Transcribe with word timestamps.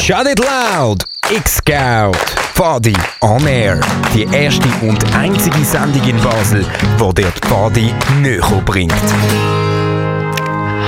Shut 0.00 0.26
It 0.26 0.38
Loud! 0.38 1.04
X-Scout! 1.30 2.16
Pfadi 2.54 2.96
on 3.20 3.46
Air. 3.46 3.80
Die 4.14 4.26
erste 4.32 4.66
und 4.80 5.04
einzige 5.14 5.62
Sendung 5.62 6.02
in 6.08 6.16
Basel, 6.22 6.64
wo 6.96 7.12
dir 7.12 7.30
die 7.30 7.40
Pfadi 7.46 7.94
näher 8.20 8.62
bringt. 8.64 8.94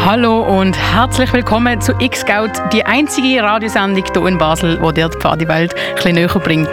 Hallo 0.05 0.41
und 0.41 0.77
herzlich 0.77 1.32
willkommen 1.32 1.80
zu 1.80 1.93
X-Scout, 1.96 2.50
die 2.73 2.85
einzige 2.85 3.41
Radiosendung 3.41 4.03
hier 4.12 4.27
in 4.27 4.36
Basel, 4.36 4.77
die 4.77 4.95
dir 4.95 5.09
die 5.09 5.18
Pfadiwelt 5.18 5.77
ein 6.05 6.14
näher 6.17 6.27
bringt. 6.27 6.68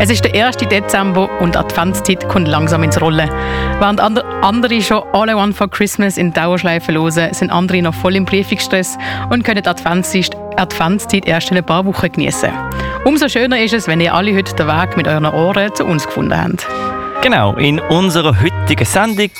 Es 0.00 0.10
ist 0.10 0.24
der 0.24 0.48
1. 0.48 0.56
Dezember 0.56 1.30
und 1.40 1.56
Adventszeit 1.56 2.28
kommt 2.28 2.48
langsam 2.48 2.82
ins 2.82 3.00
Rollen. 3.00 3.30
Während 3.78 4.00
andere 4.00 4.82
schon 4.82 5.04
All 5.12 5.30
I 5.30 5.34
Want 5.36 5.56
for 5.56 5.70
Christmas 5.70 6.18
in 6.18 6.32
Dauerschleife 6.32 6.92
hören, 6.92 7.32
sind 7.32 7.52
andere 7.52 7.82
noch 7.82 7.94
voll 7.94 8.16
im 8.16 8.24
Prüfungsstress 8.24 8.98
und 9.30 9.44
können 9.44 9.64
Adventszeit, 9.64 10.36
Adventszeit 10.56 11.24
erst 11.26 11.52
in 11.52 11.58
ein 11.58 11.64
paar 11.64 11.86
Wochen 11.86 12.10
genießen. 12.10 12.50
Umso 13.04 13.28
schöner 13.28 13.60
ist 13.62 13.74
es, 13.74 13.86
wenn 13.86 14.00
ihr 14.00 14.12
alle 14.12 14.34
heute 14.34 14.56
den 14.56 14.66
Weg 14.66 14.96
mit 14.96 15.06
euren 15.06 15.26
Ohren 15.26 15.72
zu 15.72 15.84
uns 15.84 16.04
gefunden 16.04 16.36
habt. 16.36 16.66
Genau, 17.22 17.54
in 17.54 17.78
unserer 17.78 18.40
heutigen 18.40 18.84
Sendung 18.84 19.30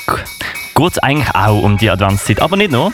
geht 0.75 0.93
es 0.93 0.99
eigentlich 1.01 1.35
auch 1.35 1.61
um 1.61 1.77
die 1.77 1.91
Adventszeit, 1.91 2.41
aber 2.41 2.57
nicht 2.57 2.71
nur. 2.71 2.93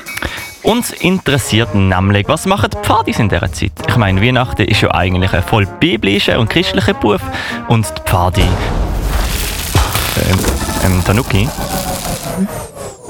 Uns 0.62 0.90
interessiert 0.90 1.74
nämlich, 1.74 2.26
was 2.28 2.46
machen 2.46 2.70
die 2.70 2.78
Pfadis 2.78 3.18
in 3.18 3.28
dieser 3.28 3.52
Zeit? 3.52 3.72
Ich 3.86 3.96
meine, 3.96 4.20
Weihnachten 4.20 4.62
ist 4.62 4.80
ja 4.80 4.92
eigentlich 4.92 5.32
ein 5.32 5.42
voll 5.42 5.66
biblischer 5.66 6.38
und 6.38 6.50
christlicher 6.50 6.94
Beruf 6.94 7.22
und 7.68 7.86
die 7.96 8.02
Pfadi... 8.02 8.42
Ähm, 8.42 10.38
ähm, 10.84 11.04
Tanuki? 11.04 11.48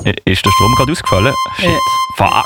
Ist 0.05 0.45
der 0.45 0.51
Strom 0.51 0.75
gerade 0.77 0.93
ausgefallen? 0.93 1.35
Shit. 1.57 1.67
Äh. 1.67 1.79
Fuck. 2.17 2.45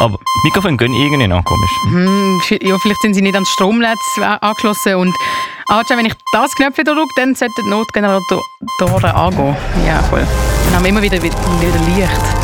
Aber 0.00 0.18
die 0.18 0.46
Mikrofone 0.48 0.76
gehen 0.76 0.92
irgendwie 0.92 1.26
noch 1.26 1.42
komisch. 1.44 1.70
Hm, 1.84 2.40
ja, 2.60 2.76
vielleicht 2.78 3.00
sind 3.00 3.14
sie 3.14 3.22
nicht 3.22 3.34
ans 3.34 3.48
Stromnetz 3.48 3.98
angeschlossen 4.40 4.96
und 4.96 5.16
ah, 5.68 5.82
wenn 5.88 6.04
ich 6.04 6.12
das 6.32 6.54
Knöpfchen 6.54 6.84
drücke, 6.84 7.08
dann 7.16 7.34
sollten 7.34 7.54
die 7.64 7.70
Notgeneratoren 7.70 9.10
angehen. 9.10 9.56
Ja, 9.86 10.02
voll. 10.02 10.26
Dann 10.66 10.74
haben 10.74 10.82
wir 10.82 10.90
immer 10.90 11.02
wieder, 11.02 11.22
wieder 11.22 11.32
Licht. 11.96 12.37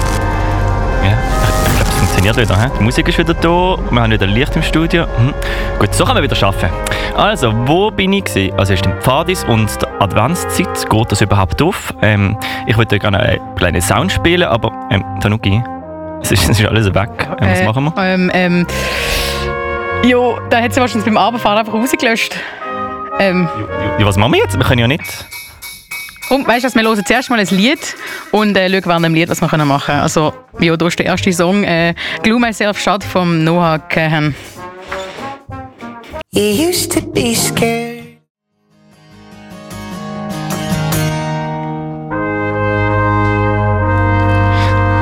Funktioniert 2.25 2.50
wieder. 2.50 2.62
He? 2.62 2.78
Die 2.78 2.84
Musik 2.84 3.08
ist 3.08 3.19
wieder 3.19 3.34
da, 3.34 3.77
wir 3.91 4.03
haben 4.03 4.11
wieder 4.11 4.27
Licht 4.27 4.56
im 4.56 4.62
Studio. 4.62 5.05
Hm. 5.17 5.34
Gut, 5.78 5.94
so 5.94 6.05
können 6.05 6.22
wir 6.22 6.31
wieder 6.31 6.47
arbeiten. 6.47 6.72
Also, 7.16 7.53
wo 7.66 7.91
bin 7.91 8.12
ich 8.12 8.25
gewesen? 8.25 8.58
Also, 8.58 8.72
ist 8.72 8.86
im 8.86 8.92
Pfadis 9.00 9.44
und 9.44 9.70
der 9.83 10.00
Adventszeit. 10.00 10.89
Geht 10.89 11.12
das 11.12 11.20
überhaupt 11.20 11.61
auf? 11.61 11.92
Ähm, 12.03 12.36
ich 12.66 12.77
wollte 12.77 12.98
gerne 12.98 13.20
einen 13.20 13.55
kleinen 13.56 13.83
Sound 13.83 14.12
spielen, 14.12 14.48
aber 14.48 14.72
ähm, 14.91 15.05
Tanuki, 15.20 15.62
es 16.22 16.33
ist, 16.33 16.42
es 16.50 16.61
ist 16.61 16.66
alles 16.66 16.94
weg. 16.94 17.11
Ähm, 17.41 17.50
was 17.50 17.61
äh, 17.61 17.64
machen 17.64 17.84
wir? 17.84 17.92
Ähm, 17.98 18.31
ähm, 18.33 18.66
jo, 20.05 20.38
da 20.50 20.62
hat 20.62 20.72
sie 20.72 20.81
wahrscheinlich 20.81 21.05
beim 21.05 21.19
Abendfahren 21.19 21.59
einfach 21.59 21.75
rausgelöscht. 21.75 22.36
Ähm, 23.20 23.48
ja, 23.98 24.06
was 24.06 24.16
machen 24.16 24.33
wir 24.33 24.41
jetzt? 24.41 24.56
Wir 24.56 24.64
können 24.64 24.81
ja 24.81 24.88
nicht. 24.88 25.27
Komm, 26.28 26.47
weißt 26.47 26.64
du, 26.64 26.75
wir 26.75 26.83
hören 26.83 27.05
zuerst 27.05 27.28
mal 27.28 27.39
ein 27.39 27.47
Lied 27.50 27.97
und 28.33 28.56
äh, 28.56 28.69
schauen 28.69 28.86
während 28.86 29.05
dem 29.05 29.14
Lied, 29.14 29.28
was 29.28 29.41
wir 29.41 29.64
machen 29.64 29.84
können. 29.86 30.00
Also, 30.00 30.33
ja, 30.58 30.77
da 30.77 30.86
ist 30.86 30.98
der 30.98 31.06
erste 31.06 31.33
Song, 31.33 31.64
äh, 31.64 31.94
Glue 32.22 32.41
Myself 32.41 32.78
Shut 32.78 33.05
vom 33.05 33.44
Noah 33.44 33.78
Kahan. 33.78 34.34
You 36.33 36.69
used 36.69 36.92
to 36.92 37.00
be 37.00 37.34
scared. 37.34 38.05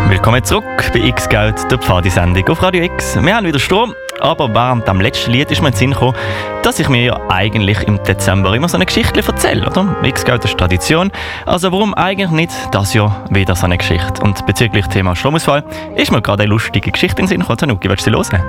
Willkommen 0.08 0.44
zurück 0.44 0.81
bei 0.92 1.00
X-Geld, 1.00 1.70
der 1.70 1.78
Pfadi-Sendung 1.78 2.46
auf 2.48 2.62
Radio 2.62 2.82
X. 2.82 3.16
Wir 3.16 3.34
haben 3.34 3.46
wieder 3.46 3.58
Strom, 3.58 3.94
aber 4.20 4.52
während 4.52 4.86
dem 4.86 5.00
letzten 5.00 5.30
Lied 5.30 5.50
ist 5.50 5.62
mir 5.62 5.68
in 5.68 5.72
den 5.72 5.78
Sinn 5.78 5.90
gekommen, 5.92 6.14
dass 6.62 6.78
ich 6.78 6.88
mir 6.90 7.02
ja 7.02 7.20
eigentlich 7.30 7.82
im 7.84 8.02
Dezember 8.02 8.54
immer 8.54 8.68
so 8.68 8.76
eine 8.76 8.84
Geschichte 8.84 9.22
erzähle, 9.26 9.66
oder? 9.66 9.96
X-Geld 10.02 10.44
ist 10.44 10.58
Tradition, 10.58 11.10
also 11.46 11.72
warum 11.72 11.94
eigentlich 11.94 12.30
nicht 12.30 12.52
das 12.72 12.92
Jahr 12.92 13.24
wieder 13.30 13.54
so 13.56 13.64
eine 13.64 13.78
Geschichte? 13.78 14.22
Und 14.22 14.44
bezüglich 14.44 14.86
Thema 14.88 15.16
Stromausfall 15.16 15.64
ist 15.96 16.12
mir 16.12 16.20
gerade 16.20 16.42
eine 16.42 16.50
lustige 16.50 16.90
Geschichte 16.90 17.20
in 17.20 17.26
den 17.26 17.28
Sinn 17.28 17.40
gekommen. 17.40 17.58
Tanuki, 17.58 17.88
willst 17.88 18.06
du 18.06 18.10
sie 18.22 18.36
hören? 18.36 18.44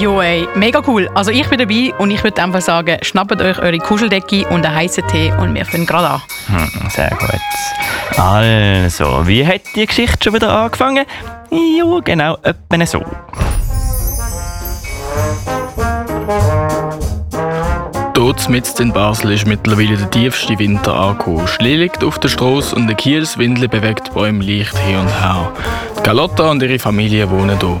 Jo, 0.00 0.20
ey, 0.22 0.48
mega 0.54 0.80
cool. 0.86 1.10
Also 1.14 1.30
ich 1.30 1.46
bin 1.48 1.58
dabei 1.58 1.92
und 1.98 2.10
ich 2.10 2.24
würde 2.24 2.42
einfach 2.42 2.62
sagen, 2.62 2.96
schnappt 3.02 3.40
euch 3.42 3.58
eure 3.58 3.78
Kuscheldecke 3.78 4.46
und 4.48 4.64
einen 4.64 4.74
heißen 4.74 5.06
Tee 5.08 5.30
und 5.38 5.54
wir 5.54 5.66
fangen 5.66 5.86
gerade 5.86 6.08
an. 6.08 6.22
Hm, 6.46 6.88
sehr 6.90 7.10
gut. 7.10 8.18
Also, 8.18 9.26
wie 9.26 9.46
hat 9.46 9.60
die 9.74 9.86
Geschichte 9.86 10.18
schon 10.24 10.34
wieder 10.34 10.50
angefangen? 10.50 11.04
Ja, 11.54 12.00
genau, 12.02 12.38
etwa 12.42 12.86
so. 12.86 13.02
Dort 18.14 18.48
mitten 18.48 18.82
in 18.82 18.92
Basel 18.94 19.32
ist 19.32 19.46
mittlerweile 19.46 19.98
der 19.98 20.10
tiefste 20.10 20.58
Winter 20.58 20.94
angekommen. 20.94 21.46
Schnee 21.46 21.76
liegt 21.76 22.02
auf 22.04 22.18
der 22.18 22.30
Straße 22.30 22.74
und 22.74 22.88
ein 22.88 22.96
Kielswindel 22.96 23.68
bewegt 23.68 24.14
Bäume 24.14 24.42
leicht 24.42 24.78
hin 24.78 24.96
und 24.96 25.08
her. 25.08 25.52
Die 25.98 26.02
Carlotta 26.02 26.50
und 26.50 26.62
ihre 26.62 26.78
Familie 26.78 27.28
wohnen 27.28 27.60
hier. 27.60 27.80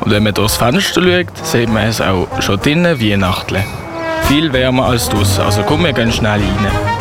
Und 0.00 0.10
wenn 0.10 0.24
man 0.24 0.34
durchs 0.34 0.56
Fenster 0.56 1.00
schaut, 1.00 1.46
sieht 1.46 1.72
man 1.72 1.86
es 1.86 2.00
auch 2.00 2.26
schon 2.40 2.58
drinnen 2.58 2.98
wie 2.98 3.16
Nachtle. 3.16 3.64
Viel 4.22 4.52
wärmer 4.52 4.86
als 4.86 5.08
draußen, 5.08 5.44
also 5.44 5.62
komm, 5.62 5.84
wir 5.84 5.92
gehen 5.92 6.10
schnell 6.10 6.40
rein. 6.40 6.91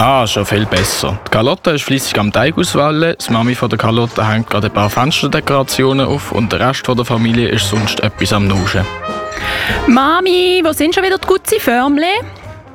Ah, 0.00 0.24
schon 0.28 0.46
viel 0.46 0.64
besser. 0.64 1.18
Die 1.26 1.30
Carlotta 1.32 1.72
ist 1.72 1.82
fließig 1.82 2.16
am 2.20 2.32
Teig 2.32 2.56
auswählen. 2.56 3.16
Die 3.18 3.32
Mami 3.32 3.56
von 3.56 3.68
der 3.68 3.80
Carlotta 3.80 4.30
hängt 4.30 4.48
gerade 4.48 4.68
ein 4.68 4.72
paar 4.72 4.88
Fensterdekorationen 4.88 6.06
auf 6.06 6.30
und 6.30 6.52
der 6.52 6.60
Rest 6.60 6.86
von 6.86 6.96
der 6.96 7.04
Familie 7.04 7.48
ist 7.48 7.68
sonst 7.68 7.98
etwas 7.98 8.32
am 8.32 8.46
Nuschen. 8.46 8.86
Mami, 9.88 10.62
wo 10.64 10.72
sind 10.72 10.94
schon 10.94 11.02
wieder 11.02 11.18
die 11.18 11.26
guten 11.26 11.58
Förmle? 11.58 12.06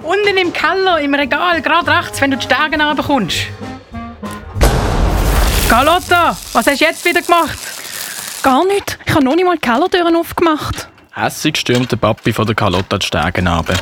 Unten 0.01 0.35
im 0.35 0.51
Keller, 0.51 0.99
im 0.99 1.13
Regal, 1.13 1.61
gerade 1.61 1.91
rechts, 1.97 2.19
wenn 2.19 2.31
du 2.31 2.35
die 2.35 2.43
Stege 2.43 2.77
runterkommst. 2.83 3.43
Carlotta, 5.69 6.35
was 6.51 6.67
hast 6.67 6.81
du 6.81 6.85
jetzt 6.85 7.05
wieder 7.05 7.21
gemacht? 7.21 7.57
Gar 8.43 8.65
nicht. 8.65 8.99
Ich 9.05 9.15
habe 9.15 9.23
noch 9.23 9.35
nicht 9.35 9.45
mal 9.45 9.55
die 9.55 9.61
Kellertüren 9.61 10.17
aufgemacht. 10.17 10.89
Hässig 11.15 11.57
stürmt 11.57 11.91
der 11.91 11.97
Papi 11.97 12.33
von 12.33 12.47
der 12.47 12.55
Carlotta 12.55 12.97
die 12.97 13.05
Stege 13.05 13.47
runter. 13.47 13.75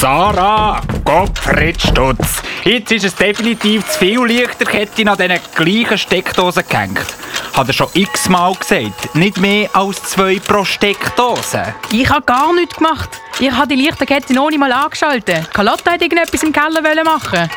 Sarah, 0.00 0.80
Gottfried 1.04 1.80
Stutz. 1.80 2.42
Jetzt 2.64 2.90
ist 2.90 3.04
es 3.04 3.14
definitiv 3.14 3.88
zu 3.88 4.00
viel 4.00 4.24
Lichterkette 4.24 5.08
an 5.08 5.16
diesen 5.16 5.38
gleichen 5.54 5.98
Steckdosen 5.98 6.64
gehängt. 6.68 7.06
Hat 7.52 7.68
er 7.68 7.72
schon 7.72 7.86
x-mal 7.94 8.54
gesagt. 8.56 9.14
Nicht 9.14 9.38
mehr 9.38 9.70
als 9.72 10.02
zwei 10.02 10.40
pro 10.40 10.64
Steckdose. 10.64 11.76
Ich 11.92 12.10
habe 12.10 12.22
gar 12.26 12.52
nichts 12.52 12.74
gemacht. 12.74 13.20
Ich 13.38 13.52
habe 13.52 13.68
die 13.68 13.76
Lichterkette 13.76 14.34
noch 14.34 14.50
nicht 14.50 14.58
mal 14.58 14.72
angeschaltet. 14.72 15.54
Carlotta 15.54 15.92
hat 15.92 16.02
irgendetwas 16.02 16.42
im 16.42 16.52
Keller 16.52 17.04
machen. 17.04 17.48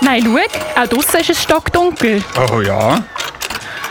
Nein, 0.00 0.24
schau, 0.24 0.82
auch 0.82 0.88
draussen 0.88 1.20
ist 1.20 1.30
es 1.30 1.42
stockdunkel. 1.44 2.24
Oh 2.52 2.60
ja. 2.60 3.04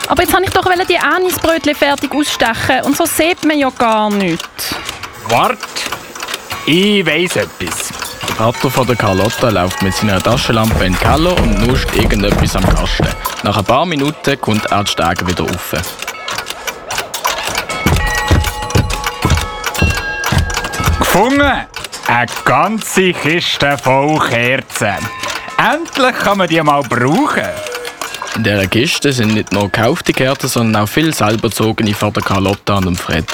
Aber 0.08 0.22
jetzt 0.22 0.32
wollte 0.32 0.46
ich 0.46 0.54
doch 0.54 0.86
die 0.86 0.98
Anisbrötchen 0.98 1.74
fertig 1.74 2.14
ausstechen 2.14 2.82
und 2.84 2.96
so 2.96 3.04
sieht 3.04 3.44
man 3.44 3.58
ja 3.58 3.68
gar 3.70 4.10
nichts. 4.10 4.74
Wart, 5.28 5.58
ich 6.64 7.04
weiss 7.04 7.36
etwas. 7.36 7.90
Der 8.26 8.34
Vater 8.36 8.70
von 8.70 8.86
der 8.86 8.96
Carlotta 8.96 9.50
läuft 9.50 9.82
mit 9.82 9.94
seiner 9.94 10.22
Taschenlampe 10.22 10.84
in 10.86 10.94
den 10.94 10.98
Keller 10.98 11.36
und 11.36 11.66
nuscht 11.66 11.94
irgendetwas 11.94 12.56
am 12.56 12.66
Kasten. 12.66 13.08
Nach 13.42 13.56
ein 13.58 13.64
paar 13.64 13.84
Minuten 13.84 14.40
kommt 14.40 14.64
er 14.66 14.84
die 14.84 14.90
Stege 14.90 15.26
wieder 15.26 15.44
auf. 15.44 15.74
Gefunden! 20.98 21.66
Eine 22.06 22.26
ganze 22.46 23.12
Kiste 23.12 23.76
voll 23.76 24.18
Kerzen. 24.18 24.96
Endlich 25.58 26.18
kann 26.18 26.38
man 26.38 26.48
die 26.48 26.62
mal 26.62 26.80
brauchen. 26.82 27.44
In 28.36 28.44
dieser 28.44 28.66
Kiste 28.66 29.12
sind 29.12 29.34
nicht 29.34 29.52
nur 29.52 29.64
gekaufte 29.64 30.12
Kerzen, 30.12 30.48
sondern 30.48 30.82
auch 30.82 30.88
viel 30.88 31.12
selber 31.12 31.48
gezogene 31.48 31.94
von 31.94 32.12
der 32.12 32.22
Carlotta 32.22 32.76
und 32.76 32.86
dem 32.86 32.96
Fred 32.96 33.24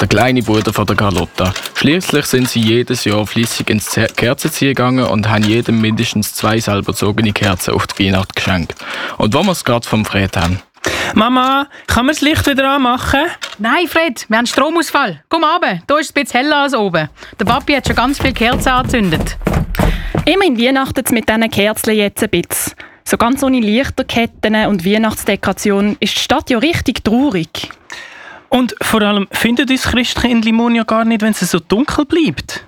der 0.00 0.08
kleine 0.08 0.42
Bruder 0.42 0.72
von 0.72 0.86
der 0.86 0.96
Carlotta. 0.96 1.52
Schließlich 1.74 2.26
sind 2.26 2.48
sie 2.48 2.60
jedes 2.60 3.04
Jahr 3.04 3.26
flüssig 3.26 3.70
ins 3.70 3.98
Kerzenziehen 4.16 4.70
gegangen 4.70 5.04
und 5.04 5.28
haben 5.28 5.44
jedem 5.44 5.80
mindestens 5.80 6.34
zwei 6.34 6.58
selber 6.58 6.92
gezogene 6.92 7.32
Kerzen 7.32 7.74
auf 7.74 7.86
die 7.86 8.06
Weihnacht 8.06 8.34
geschenkt. 8.34 8.74
Und 9.18 9.34
wo 9.34 9.42
wir 9.42 9.52
es 9.52 9.64
gerade 9.64 9.86
vom 9.86 10.04
Fred 10.04 10.36
haben. 10.36 10.60
Mama, 11.14 11.68
kann 11.86 12.06
man 12.06 12.14
das 12.14 12.22
Licht 12.22 12.46
wieder 12.46 12.70
anmachen? 12.70 13.20
Nein, 13.58 13.86
Fred, 13.86 14.26
wir 14.28 14.38
haben 14.38 14.46
Stromausfall. 14.46 15.22
Komm 15.28 15.44
runter, 15.44 15.80
da 15.86 15.98
ist 15.98 16.10
es 16.10 16.16
ein 16.16 16.24
bisschen 16.24 16.40
heller 16.40 16.62
als 16.62 16.74
oben. 16.74 17.08
Der 17.38 17.44
Papi 17.44 17.74
hat 17.74 17.86
schon 17.86 17.96
ganz 17.96 18.18
viele 18.18 18.34
Kerzen 18.34 18.68
angezündet. 18.68 19.36
Immerhin 20.24 20.58
weihnachtet 20.58 21.06
es 21.06 21.12
mit 21.12 21.28
diesen 21.28 21.50
Kerzen 21.50 21.94
jetzt 21.94 22.22
ein 22.22 22.30
bisschen. 22.30 22.74
So 23.06 23.18
ganz 23.18 23.42
ohne 23.42 23.60
Lichterketten 23.60 24.54
und 24.66 24.86
Weihnachtsdekoration 24.86 25.96
ist 26.00 26.16
die 26.16 26.20
Stadt 26.20 26.48
ja 26.48 26.58
richtig 26.58 27.04
traurig. 27.04 27.68
Und 28.48 28.74
vor 28.80 29.02
allem 29.02 29.28
findet 29.30 29.70
uns 29.70 29.82
Christkind 29.82 30.44
Limon 30.44 30.74
ja 30.74 30.84
gar 30.84 31.04
nicht, 31.04 31.20
wenn 31.20 31.32
es 31.32 31.40
so 31.40 31.58
dunkel 31.58 32.06
bleibt. 32.06 32.64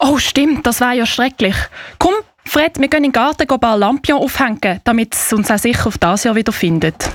Oh, 0.00 0.18
stimmt, 0.18 0.66
das 0.66 0.80
wäre 0.80 0.96
ja 0.96 1.06
schrecklich. 1.06 1.56
Komm, 1.98 2.14
Fred, 2.44 2.78
wir 2.78 2.88
gehen 2.88 2.98
in 2.98 3.02
den 3.04 3.12
Garten 3.12 3.50
ein 3.50 3.60
paar 3.60 3.78
Lampion 3.78 4.18
aufhängen, 4.18 4.80
damit 4.84 5.14
es 5.14 5.32
uns 5.32 5.50
auch 5.50 5.58
sicher 5.58 5.86
auf 5.86 5.98
das 5.98 6.24
Jahr 6.24 6.34
wieder 6.34 6.52
findet. 6.52 7.10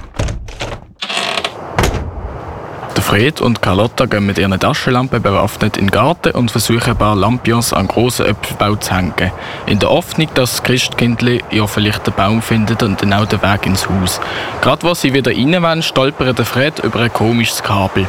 Fred 3.13 3.42
und 3.42 3.62
Carlotta 3.62 4.07
gehen 4.07 4.25
mit 4.25 4.39
ihren 4.39 4.60
Taschenlampen 4.60 5.21
bewaffnet 5.21 5.77
in 5.77 5.86
den 5.86 5.92
Garten 5.92 6.31
und 6.31 6.50
versuchen 6.50 6.94
ein 6.94 6.98
paar 6.98 7.15
Lampions 7.15 7.71
an 7.71 7.88
grossen 7.88 8.25
Äpfelbau 8.25 8.75
zu 8.75 8.92
hängen. 8.92 9.31
In 9.68 9.77
der 9.77 9.89
Hoffnung, 9.89 10.30
dass 10.33 10.54
das 10.54 10.63
Christkindli 10.63 11.44
ja 11.51 11.68
vielleicht 11.68 12.07
den 12.07 12.15
Baum 12.15 12.42
findet 12.42 12.81
und 12.81 13.04
dann 13.04 13.13
auch 13.13 13.27
den 13.27 13.44
Weg 13.44 13.68
ins 13.68 13.88
Haus. 13.88 14.19
Gerade 14.63 14.88
als 14.88 15.01
sie 15.01 15.13
wieder 15.13 15.30
rein 15.30 15.62
wollen, 15.62 15.83
stolpert 15.83 16.39
der 16.39 16.45
Fred 16.45 16.80
über 16.80 17.01
ein 17.01 17.13
komisches 17.13 17.62
Kabel. 17.62 18.07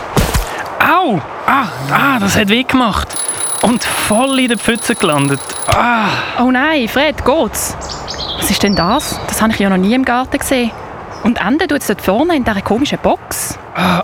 Au! 0.80 1.20
Ah, 1.46 1.66
ah, 1.92 2.18
das 2.18 2.34
hat 2.34 2.48
weh 2.48 2.62
gemacht. 2.62 3.08
Und 3.60 3.84
voll 3.84 4.38
in 4.38 4.48
der 4.48 4.56
Pfütze 4.56 4.94
gelandet. 4.94 5.40
Ah! 5.66 6.06
Oh 6.40 6.50
nein, 6.50 6.88
Fred, 6.88 7.22
geht's? 7.26 7.76
Was 8.38 8.50
ist 8.50 8.62
denn 8.62 8.74
das? 8.74 9.20
Das 9.28 9.42
habe 9.42 9.52
ich 9.52 9.58
ja 9.58 9.68
noch 9.68 9.76
nie 9.76 9.92
im 9.92 10.06
Garten 10.06 10.38
gesehen. 10.38 10.70
Und 11.24 11.42
Ende 11.42 11.66
tut 11.66 11.82
es 11.82 11.88
dort 11.88 12.00
vorne 12.00 12.36
in 12.36 12.44
dieser 12.44 12.62
komischen 12.62 12.98
Box. 13.02 13.58
ah 13.74 14.02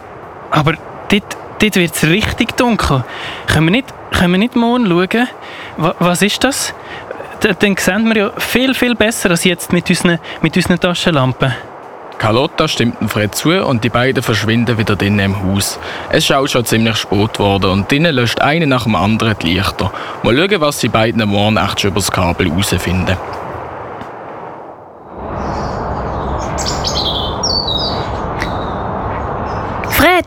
aber 0.50 0.74
dort, 1.10 1.36
dort 1.60 1.76
wird 1.76 1.94
es 1.94 2.04
richtig 2.04 2.56
dunkel. 2.56 3.04
Können 3.46 3.66
wir 3.66 3.72
nicht, 3.72 3.86
können 4.12 4.32
wir 4.32 4.38
nicht 4.38 4.56
morgen 4.56 4.86
schauen? 4.88 5.28
Wa- 5.76 5.94
Was 5.98 6.22
ist 6.22 6.42
das? 6.44 6.74
Dann 7.58 7.76
sehen 7.78 8.06
wir 8.08 8.16
ja 8.16 8.30
viel, 8.36 8.74
viel 8.74 8.94
besser 8.94 9.30
als 9.30 9.44
jetzt 9.44 9.72
mit 9.72 9.88
unseren, 9.88 10.18
mit 10.42 10.56
unseren 10.56 10.78
Taschenlampen. 10.78 11.54
Carlotta 12.18 12.68
stimmt 12.68 13.10
Fred 13.10 13.34
zu 13.34 13.64
und 13.64 13.82
die 13.82 13.88
beiden 13.88 14.22
verschwinden 14.22 14.76
wieder 14.76 14.94
drinnen 14.94 15.20
im 15.20 15.42
Haus. 15.54 15.78
Es 16.10 16.24
ist 16.24 16.32
auch 16.32 16.46
schon 16.46 16.66
ziemlich 16.66 16.96
spät 16.98 17.32
geworden 17.32 17.70
und 17.70 17.90
drinnen 17.90 18.14
löscht 18.14 18.42
einer 18.42 18.66
nach 18.66 18.82
dem 18.84 18.94
anderen 18.94 19.34
die 19.38 19.54
Lichter. 19.54 19.90
Mal 20.22 20.36
schauen, 20.36 20.60
was 20.60 20.80
die 20.80 20.90
beiden 20.90 21.26
morgen 21.26 21.56
echt 21.56 21.80
schon 21.80 21.92
über 21.92 22.00
das 22.00 22.12
Kabel 22.12 22.50
herausfinden. 22.50 23.16
Fred, 29.90 30.26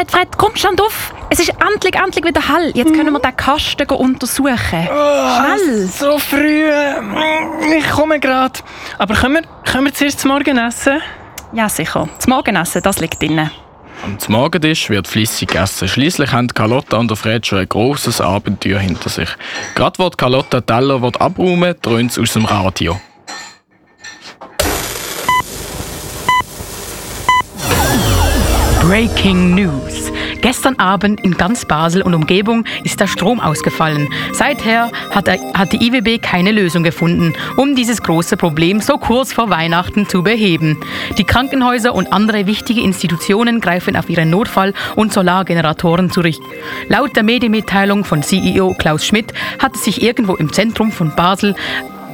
Fred, 0.00 0.10
Fred, 0.10 0.28
komm, 0.38 0.56
stand 0.56 0.80
auf! 0.80 1.12
Es 1.28 1.40
ist 1.40 1.52
endlich, 1.60 1.94
endlich 1.94 2.24
wieder 2.24 2.40
hell. 2.40 2.72
Jetzt 2.74 2.94
können 2.94 3.12
wir 3.12 3.20
den 3.20 3.36
Kasten 3.36 3.86
untersuchen. 3.90 4.56
Schnell! 4.56 5.86
So 5.88 6.16
früh. 6.16 6.70
Ich 7.76 7.90
komme 7.90 8.18
gerade. 8.18 8.60
Aber 8.96 9.14
können 9.14 9.34
wir, 9.34 9.42
können 9.70 9.84
wir 9.84 9.92
zuerst 9.92 10.20
zum 10.20 10.30
Morgen 10.30 10.56
essen? 10.56 11.02
Ja, 11.52 11.68
sicher. 11.68 12.08
Das 12.16 12.26
Morgenessen, 12.26 12.80
das 12.80 12.98
liegt 13.00 13.20
drinnen. 13.20 13.50
Am 14.02 14.16
Morgentisch 14.28 14.88
wird 14.88 15.06
flüssig 15.06 15.48
gegessen. 15.48 15.86
Schließlich 15.86 16.32
haben 16.32 16.48
Carlotta 16.48 16.96
und 16.96 17.10
der 17.10 17.18
Fred 17.18 17.44
schon 17.44 17.58
ein 17.58 17.68
großes 17.68 18.22
Abenteuer 18.22 18.78
hinter 18.78 19.10
sich. 19.10 19.28
Gerade 19.74 19.98
wo 19.98 20.08
Carlotta 20.08 20.62
den 20.62 20.66
Teller 20.66 21.02
will 21.02 21.12
abräumen 21.18 21.74
dröhnt 21.82 22.12
es 22.12 22.18
aus 22.18 22.32
dem 22.32 22.46
Radio. 22.46 22.98
Breaking 28.90 29.54
News. 29.54 30.10
Gestern 30.40 30.76
Abend 30.80 31.20
in 31.20 31.36
ganz 31.36 31.64
Basel 31.64 32.02
und 32.02 32.12
Umgebung 32.12 32.64
ist 32.82 32.98
der 32.98 33.06
Strom 33.06 33.38
ausgefallen. 33.38 34.08
Seither 34.32 34.90
hat, 35.12 35.28
er, 35.28 35.38
hat 35.54 35.72
die 35.72 35.86
IWB 35.86 36.20
keine 36.20 36.50
Lösung 36.50 36.82
gefunden, 36.82 37.32
um 37.56 37.76
dieses 37.76 38.02
große 38.02 38.36
Problem 38.36 38.80
so 38.80 38.98
kurz 38.98 39.32
vor 39.32 39.48
Weihnachten 39.48 40.08
zu 40.08 40.24
beheben. 40.24 40.76
Die 41.18 41.22
Krankenhäuser 41.22 41.94
und 41.94 42.12
andere 42.12 42.46
wichtige 42.46 42.80
Institutionen 42.80 43.60
greifen 43.60 43.94
auf 43.94 44.10
ihre 44.10 44.26
Notfall- 44.26 44.74
und 44.96 45.12
Solargeneratoren 45.12 46.10
zurück. 46.10 46.40
Laut 46.88 47.14
der 47.14 47.22
Medienmitteilung 47.22 48.04
von 48.04 48.24
CEO 48.24 48.74
Klaus 48.74 49.06
Schmidt 49.06 49.32
hat 49.60 49.76
es 49.76 49.84
sich 49.84 50.02
irgendwo 50.02 50.34
im 50.34 50.52
Zentrum 50.52 50.90
von 50.90 51.14
Basel 51.14 51.54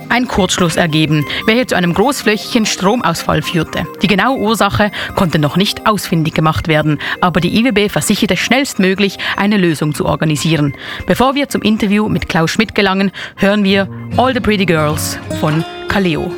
ein 0.09 0.29
Kurzschluss 0.29 0.77
ergeben, 0.77 1.25
welcher 1.47 1.67
zu 1.67 1.77
einem 1.77 1.95
großflächigen 1.95 2.67
Stromausfall 2.67 3.43
führte. 3.43 3.87
Die 4.03 4.07
genaue 4.07 4.39
Ursache 4.39 4.91
konnte 5.15 5.39
noch 5.39 5.57
nicht 5.57 5.87
ausfindig 5.87 6.35
gemacht 6.35 6.69
werden, 6.69 6.99
aber 7.21 7.41
die 7.41 7.59
IWB 7.59 7.91
versicherte 7.91 8.37
schnellstmöglich 8.37 9.19
eine 9.37 9.57
Lösung 9.57 9.95
zu 9.95 10.07
organisieren. 10.07 10.75
Bevor 11.07 11.35
wir 11.35 11.49
zum 11.49 11.63
Interview 11.63 12.09
mit 12.09 12.29
Klaus 12.29 12.51
Schmidt 12.51 12.75
gelangen, 12.75 13.13
hören 13.37 13.65
wir 13.65 13.89
All 14.17 14.35
the 14.35 14.41
Pretty 14.41 14.67
Girls 14.67 15.19
von 15.41 15.65
Kaleo. 15.89 16.31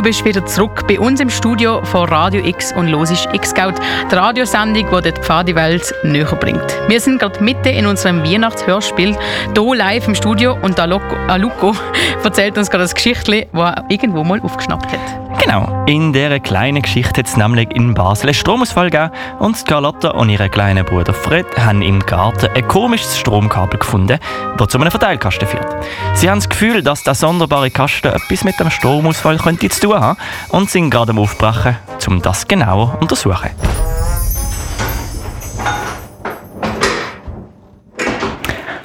Du 0.00 0.04
bist 0.04 0.24
wieder 0.24 0.46
zurück 0.46 0.86
bei 0.88 0.98
uns 0.98 1.20
im 1.20 1.28
Studio 1.28 1.84
von 1.84 2.08
Radio 2.08 2.42
X 2.42 2.72
und 2.72 2.88
los 2.88 3.10
ist 3.10 3.28
X-Scout, 3.34 3.74
die 4.10 4.14
Radiosendung, 4.14 4.86
die 4.86 5.02
dir 5.02 5.12
die 5.12 5.20
Pfadewelt 5.20 5.94
näher 6.02 6.34
bringt. 6.36 6.74
Wir 6.88 6.98
sind 6.98 7.18
gerade 7.18 7.44
mitten 7.44 7.68
in 7.68 7.84
unserem 7.84 8.24
Weihnachtshörspiel, 8.24 9.14
hier 9.54 9.74
live 9.74 10.08
im 10.08 10.14
Studio 10.14 10.56
und 10.62 10.80
Aluko, 10.80 11.16
Aluko 11.28 11.76
erzählt 12.24 12.56
uns 12.56 12.70
gerade 12.70 12.84
das 12.84 12.94
Geschichtli, 12.94 13.46
das 13.52 13.74
er 13.74 13.84
irgendwo 13.90 14.24
mal 14.24 14.40
aufgeschnappt 14.40 14.90
hat. 14.90 15.19
Genau, 15.42 15.84
in 15.86 16.12
dieser 16.12 16.38
kleinen 16.38 16.82
Geschichte 16.82 17.20
hat 17.20 17.26
es 17.26 17.34
nämlich 17.34 17.70
in 17.74 17.94
Basel 17.94 18.26
einen 18.26 18.34
Stromausfall 18.34 18.90
gegeben 18.90 19.10
und 19.38 19.64
Carlotta 19.64 20.10
und 20.10 20.28
ihr 20.28 20.48
kleiner 20.50 20.84
Bruder 20.84 21.14
Fred 21.14 21.46
haben 21.58 21.80
im 21.80 21.98
Garten 22.00 22.50
ein 22.54 22.68
komisches 22.68 23.18
Stromkabel 23.18 23.78
gefunden, 23.78 24.18
das 24.58 24.68
zu 24.68 24.78
einem 24.78 24.90
Verteilkasten 24.90 25.48
führt. 25.48 25.66
Sie 26.12 26.28
haben 26.28 26.40
das 26.40 26.48
Gefühl, 26.48 26.82
dass 26.82 27.04
der 27.04 27.14
sonderbare 27.14 27.70
Kasten 27.70 28.08
etwas 28.08 28.44
mit 28.44 28.60
dem 28.60 28.70
Stromausfall 28.70 29.38
könnte 29.38 29.70
zu 29.70 29.80
tun 29.80 29.98
haben 29.98 30.18
und 30.50 30.68
sind 30.68 30.90
gerade 30.90 31.12
am 31.12 31.18
Aufbrechen, 31.18 31.74
um 32.06 32.20
das 32.20 32.46
genauer 32.46 32.92
zu 32.92 32.98
untersuchen. 32.98 33.50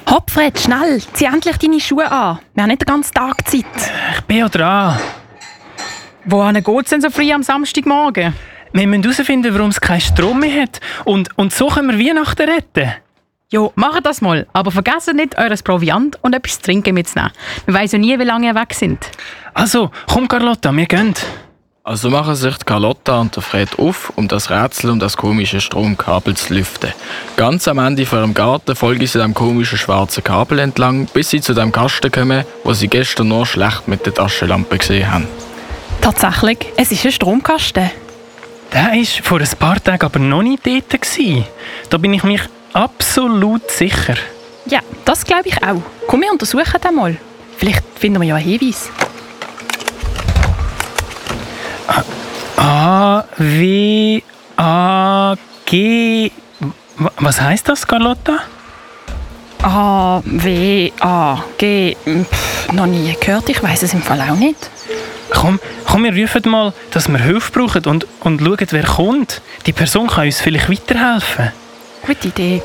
Hopp, 0.08 0.30
Fred, 0.30 0.58
schnell! 0.58 1.02
Zieh 1.12 1.26
endlich 1.26 1.58
deine 1.58 1.80
Schuhe 1.80 2.10
an. 2.10 2.38
Wir 2.54 2.62
haben 2.62 2.70
nicht 2.70 2.80
den 2.80 2.86
ganzen 2.86 3.12
Tag 3.12 3.46
Zeit. 3.46 3.66
Ich 4.16 4.24
bin 4.24 4.38
ja 4.38 4.48
dran. 4.48 4.98
Wohin 6.28 6.54
geht 6.54 6.84
es 6.84 6.90
denn 6.90 7.00
so 7.00 7.08
früh 7.08 7.30
am 7.32 7.44
Samstagmorgen? 7.44 8.34
Wir 8.72 8.86
müssen 8.88 9.04
herausfinden, 9.04 9.54
warum 9.54 9.70
es 9.70 9.80
keinen 9.80 10.00
Strom 10.00 10.40
mehr 10.40 10.62
hat. 10.62 10.80
Und, 11.04 11.28
und 11.38 11.52
so 11.52 11.68
können 11.68 11.96
wir 11.96 12.04
Weihnachten 12.04 12.48
retten. 12.48 12.94
Jo, 13.52 13.72
macht 13.76 14.04
das 14.04 14.20
mal, 14.20 14.44
aber 14.52 14.72
vergesst 14.72 15.14
nicht, 15.14 15.38
eures 15.38 15.62
Proviant 15.62 16.18
und 16.22 16.34
etwas 16.34 16.56
zu 16.56 16.62
trinken 16.62 16.94
mitzunehmen. 16.94 17.30
Man 17.66 17.76
weiss 17.76 17.92
ja 17.92 17.98
nie, 18.00 18.18
wie 18.18 18.24
lange 18.24 18.48
ihr 18.48 18.56
weg 18.56 18.74
sind. 18.74 18.98
Also, 19.54 19.92
komm 20.12 20.26
Carlotta, 20.26 20.72
wir 20.72 20.86
gehen. 20.86 21.14
Also 21.84 22.10
machen 22.10 22.34
sich 22.34 22.56
die 22.56 22.64
Carlotta 22.64 23.20
und 23.20 23.36
der 23.36 23.44
Fred 23.44 23.78
auf, 23.78 24.12
um 24.16 24.26
das 24.26 24.50
Rätsel 24.50 24.90
um 24.90 24.98
das 24.98 25.16
komische 25.16 25.60
Stromkabel 25.60 26.34
zu 26.34 26.54
lüften. 26.54 26.92
Ganz 27.36 27.68
am 27.68 27.78
Ende 27.78 28.04
vor 28.04 28.22
dem 28.22 28.34
Garten 28.34 28.74
folgen 28.74 29.06
sie 29.06 29.20
dem 29.20 29.32
komischen 29.32 29.78
schwarzen 29.78 30.24
Kabel 30.24 30.58
entlang, 30.58 31.06
bis 31.14 31.30
sie 31.30 31.40
zu 31.40 31.54
dem 31.54 31.70
Kasten 31.70 32.10
kommen, 32.10 32.44
wo 32.64 32.72
sie 32.72 32.88
gestern 32.88 33.28
nur 33.28 33.46
schlecht 33.46 33.86
mit 33.86 34.04
der 34.04 34.14
Taschenlampe 34.14 34.78
gesehen 34.78 35.12
haben. 35.12 35.28
Tatsächlich, 36.06 36.58
es 36.76 36.92
ist 36.92 37.04
ein 37.04 37.10
Stromkasten. 37.10 37.90
Der 38.72 38.92
war 38.92 39.04
vor 39.24 39.40
ein 39.40 39.48
paar 39.58 39.82
Tagen 39.82 40.06
aber 40.06 40.20
noch 40.20 40.40
nicht 40.40 40.64
dort. 40.64 40.88
Gewesen. 40.88 41.44
Da 41.90 41.98
bin 41.98 42.14
ich 42.14 42.22
mich 42.22 42.42
absolut 42.72 43.68
sicher. 43.68 44.14
Ja, 44.66 44.78
das 45.04 45.24
glaube 45.24 45.48
ich 45.48 45.60
auch. 45.64 45.82
Komm, 46.06 46.20
wir 46.20 46.30
untersuchen 46.30 46.80
den 46.80 46.94
mal. 46.94 47.16
Vielleicht 47.56 47.82
finden 47.98 48.22
wir 48.22 48.28
ja 48.28 48.36
einen 48.36 48.44
Hinweis. 48.44 48.88
A, 52.56 53.24
W, 53.38 54.22
A, 54.58 55.34
G. 55.64 56.30
Was 57.16 57.40
heißt 57.40 57.68
das, 57.68 57.84
Carlotta? 57.84 58.44
A, 59.62 60.20
W, 60.24 60.92
A, 61.00 61.38
G. 61.58 61.96
Pff, 62.04 62.72
noch 62.72 62.86
nie 62.86 63.16
gehört, 63.20 63.48
ich 63.48 63.62
weiß 63.62 63.82
es 63.82 63.94
im 63.94 64.02
Fall 64.02 64.20
auch 64.20 64.36
nicht. 64.36 64.70
Komm, 65.30 65.58
komm, 65.86 66.04
wir 66.04 66.12
rufen 66.12 66.42
mal, 66.50 66.72
dass 66.92 67.08
wir 67.08 67.18
Hilfe 67.18 67.50
brauchen 67.52 67.84
und, 67.86 68.06
und 68.20 68.40
schauen, 68.40 68.66
wer 68.70 68.84
kommt. 68.84 69.42
Die 69.66 69.72
Person 69.72 70.06
kann 70.06 70.26
uns 70.26 70.40
vielleicht 70.40 70.70
weiterhelfen. 70.70 71.50
Gute 72.06 72.28
Idee. 72.28 72.62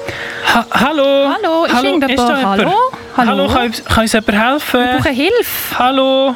Ha 0.53 0.65
Hallo? 0.71 1.29
Hallo, 1.33 1.65
ist 1.65 1.83
irgendjemand? 1.83 2.19
da 2.29 2.37
jemand? 2.37 2.45
Hallo? 2.61 2.73
Hallo, 3.17 3.31
Hallo? 3.31 3.47
kann, 3.47 3.65
uns- 3.67 3.83
kann 3.85 4.03
uns 4.03 4.13
jemand 4.13 4.31
helfen? 4.43 4.79
Wir 4.81 4.97
brauchen 4.97 5.13
Hilfe. 5.15 5.79
Hallo? 5.79 6.35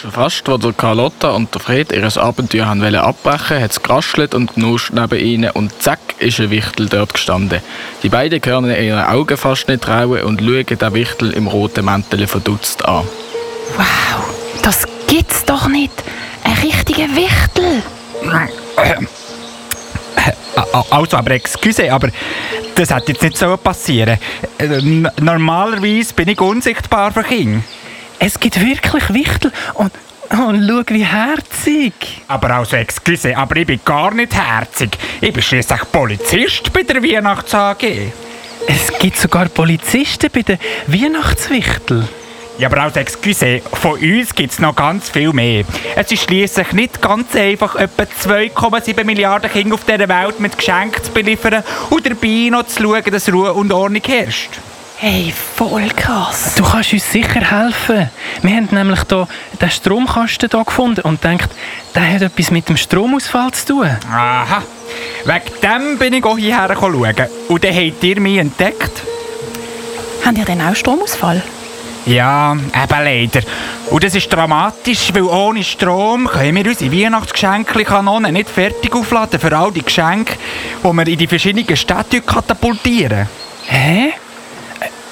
Schon 0.00 0.12
fast, 0.12 0.46
als 0.48 0.60
der 0.62 0.72
Carlotta 0.74 1.30
und 1.30 1.54
der 1.54 1.60
Fred 1.60 1.90
ihr 1.92 2.04
Abenteuer 2.22 2.66
haben 2.66 2.82
wollen 2.82 2.96
abbrechen, 2.96 3.62
hat 3.62 3.70
es 3.70 3.82
geraschelt 3.82 4.34
und 4.34 4.54
genuscht 4.54 4.92
neben 4.92 5.18
ihnen 5.18 5.50
und 5.52 5.82
zack 5.82 5.98
ist 6.18 6.38
ein 6.38 6.50
Wichtel 6.50 6.86
dort 6.88 7.14
gestanden. 7.14 7.60
Die 8.02 8.10
beiden 8.10 8.40
können 8.42 8.70
ihren 8.70 9.04
Augen 9.04 9.36
fast 9.38 9.68
nicht 9.68 9.82
trauen 9.84 10.22
und 10.22 10.40
schauen 10.42 10.66
den 10.78 10.94
Wichtel 10.94 11.30
im 11.32 11.46
roten 11.46 11.84
Mäntel 11.86 12.26
verdutzt 12.26 12.84
an. 12.84 13.04
Wow, 13.76 14.34
das 14.62 14.84
gibt's 15.06 15.44
doch 15.46 15.66
nicht. 15.68 15.92
Ein 16.44 16.52
richtiger 16.62 17.08
Wichtel. 17.16 17.82
A- 20.56 20.84
Also, 20.90 21.16
aber 21.16 21.30
excuse, 21.32 21.90
aber 21.92 22.08
das 22.74 22.90
hätte 22.90 23.12
jetzt 23.12 23.22
nicht 23.22 23.36
so 23.38 23.56
passieren. 23.56 24.18
Äh, 24.58 24.66
Normalerweise 25.20 26.12
bin 26.14 26.28
ich 26.28 26.40
unsichtbar 26.40 27.12
für 27.12 27.22
Kinder. 27.22 27.62
Es 28.18 28.40
gibt 28.40 28.60
wirklich 28.60 29.12
Wichtel 29.12 29.52
und, 29.74 29.92
und 30.30 30.68
schau, 30.68 30.94
wie 30.94 31.04
herzig. 31.04 31.92
Aber 32.28 32.50
also, 32.50 32.76
excuse, 32.76 33.36
aber 33.36 33.56
ich 33.56 33.66
bin 33.66 33.80
gar 33.84 34.12
nicht 34.14 34.34
herzig. 34.34 34.96
Ich 35.20 35.32
bin 35.32 35.42
schließlich 35.42 35.80
Polizist 35.92 36.72
bei 36.72 36.82
der 36.82 37.02
Weihnachts 37.02 37.54
AG. 37.54 37.84
Es 38.66 38.98
gibt 38.98 39.16
sogar 39.16 39.46
Polizisten 39.48 40.30
bei 40.32 40.42
den 40.42 40.58
Weihnachtswichtel. 40.86 42.08
Ja, 42.58 42.68
aber 42.68 42.84
also, 42.84 42.98
excuse, 43.00 43.60
von 43.74 44.00
uns 44.00 44.34
gibt 44.34 44.52
es 44.52 44.58
noch 44.58 44.74
ganz 44.74 45.10
viel 45.10 45.30
mehr. 45.34 45.64
Es 45.94 46.10
ist 46.10 46.22
schließlich 46.22 46.72
nicht 46.72 47.02
ganz 47.02 47.36
einfach, 47.36 47.76
etwa 47.76 48.04
2,7 48.04 49.04
Milliarden 49.04 49.50
Kinder 49.50 49.74
auf 49.74 49.84
dieser 49.84 50.08
Welt 50.08 50.40
mit 50.40 50.56
Geschenken 50.56 51.04
zu 51.04 51.12
beliefern 51.12 51.62
und 51.90 52.06
dabei 52.06 52.48
noch 52.50 52.66
zu 52.66 52.82
schauen, 52.82 53.04
dass 53.04 53.30
Ruhe 53.30 53.52
und 53.52 53.72
Ordnung 53.72 54.02
herrscht. 54.06 54.58
Hey, 54.98 55.30
voll 55.30 55.90
krass. 55.94 56.54
Du 56.56 56.64
kannst 56.64 56.94
uns 56.94 57.12
sicher 57.12 57.42
helfen. 57.42 58.08
Wir 58.40 58.56
haben 58.56 58.68
nämlich 58.70 59.00
hier 59.06 59.28
den 59.60 59.70
Stromkasten 59.70 60.48
hier 60.50 60.64
gefunden 60.64 61.02
und 61.02 61.22
denkt, 61.22 61.50
der 61.94 62.14
hat 62.14 62.22
etwas 62.22 62.50
mit 62.50 62.66
dem 62.66 62.78
Stromausfall 62.78 63.52
zu 63.52 63.66
tun. 63.66 63.90
Aha. 64.10 64.62
Wegen 65.26 65.60
dem 65.62 65.98
bin 65.98 66.14
ich 66.14 66.24
auch 66.24 66.38
hierher 66.38 66.74
schauen. 66.74 67.14
Und 67.48 67.64
dann 67.64 67.74
habt 67.74 68.04
ihr 68.04 68.20
mich 68.20 68.38
entdeckt. 68.38 69.02
Habt 70.24 70.38
ihr 70.38 70.46
denn 70.46 70.62
auch 70.62 70.74
Stromausfall? 70.74 71.42
Ja, 72.06 72.54
eben 72.54 73.04
leider. 73.04 73.42
Und 73.90 74.02
das 74.02 74.14
ist 74.14 74.32
dramatisch, 74.32 75.12
weil 75.12 75.24
ohne 75.24 75.62
Strom 75.62 76.26
können 76.26 76.56
wir 76.56 76.70
unsere 76.70 76.90
Weihnachtsgeschenkli-Kanonen 76.90 78.32
nicht 78.32 78.48
fertig 78.48 78.94
aufladen 78.94 79.38
für 79.38 79.54
all 79.54 79.72
die 79.72 79.82
Geschenke, 79.82 80.36
die 80.82 80.92
wir 80.92 81.06
in 81.06 81.18
die 81.18 81.26
verschiedenen 81.26 81.76
Städte 81.76 82.22
katapultieren. 82.22 83.28
Hä? 83.66 84.14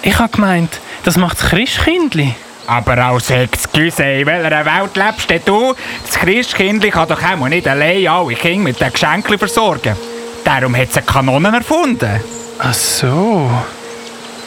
Ich 0.06 0.18
habe 0.18 0.28
gemeint, 0.28 0.80
das 1.04 1.16
macht 1.16 1.40
das 1.40 1.48
Christkindli. 1.48 2.34
Aber 2.66 2.98
als 2.98 3.30
Excuse, 3.30 4.04
in 4.04 4.26
welcher 4.26 4.64
Welt 4.66 4.96
lebst 4.96 5.30
denn 5.30 5.40
du? 5.46 5.74
Das 6.04 6.16
Christkindli 6.16 6.90
kann 6.90 7.08
doch 7.08 7.22
auch 7.22 7.48
nicht 7.48 7.66
allein 7.66 8.06
alle 8.06 8.34
Kinder 8.34 8.64
mit 8.64 8.80
den 8.80 8.92
Geschenken 8.92 9.38
versorgen. 9.38 9.96
Darum 10.44 10.76
hat 10.76 10.94
es 10.94 11.06
Kanonen 11.06 11.54
erfunden. 11.54 12.20
Ach 12.58 12.74
so. 12.74 13.50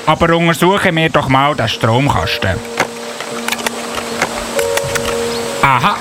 Aber 0.06 0.36
untersuchen 0.36 0.96
wir 0.96 1.10
doch 1.10 1.28
mal 1.28 1.56
den 1.56 1.68
Stromkasten. 1.68 2.56
Aha, 5.64 5.96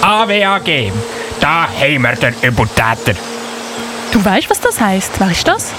AWAG. 0.00 0.90
Da 1.38 1.68
haben 1.68 2.02
wir 2.02 2.16
den 2.16 2.34
Übeltäter. 2.40 3.14
Du 4.10 4.24
weißt, 4.24 4.48
was 4.48 4.60
das 4.60 4.80
heißt? 4.80 5.12
Wer 5.18 5.30
ist 5.30 5.46
das? 5.46 5.74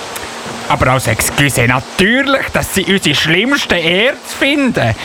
Aber 0.71 0.87
als 0.87 1.07
Excuse 1.07 1.67
natürlich, 1.67 2.47
dass 2.53 2.73
sie 2.73 2.85
unsere 2.85 3.13
schlimmsten 3.13 3.73
Erz 3.73 4.33
finden. 4.39 4.95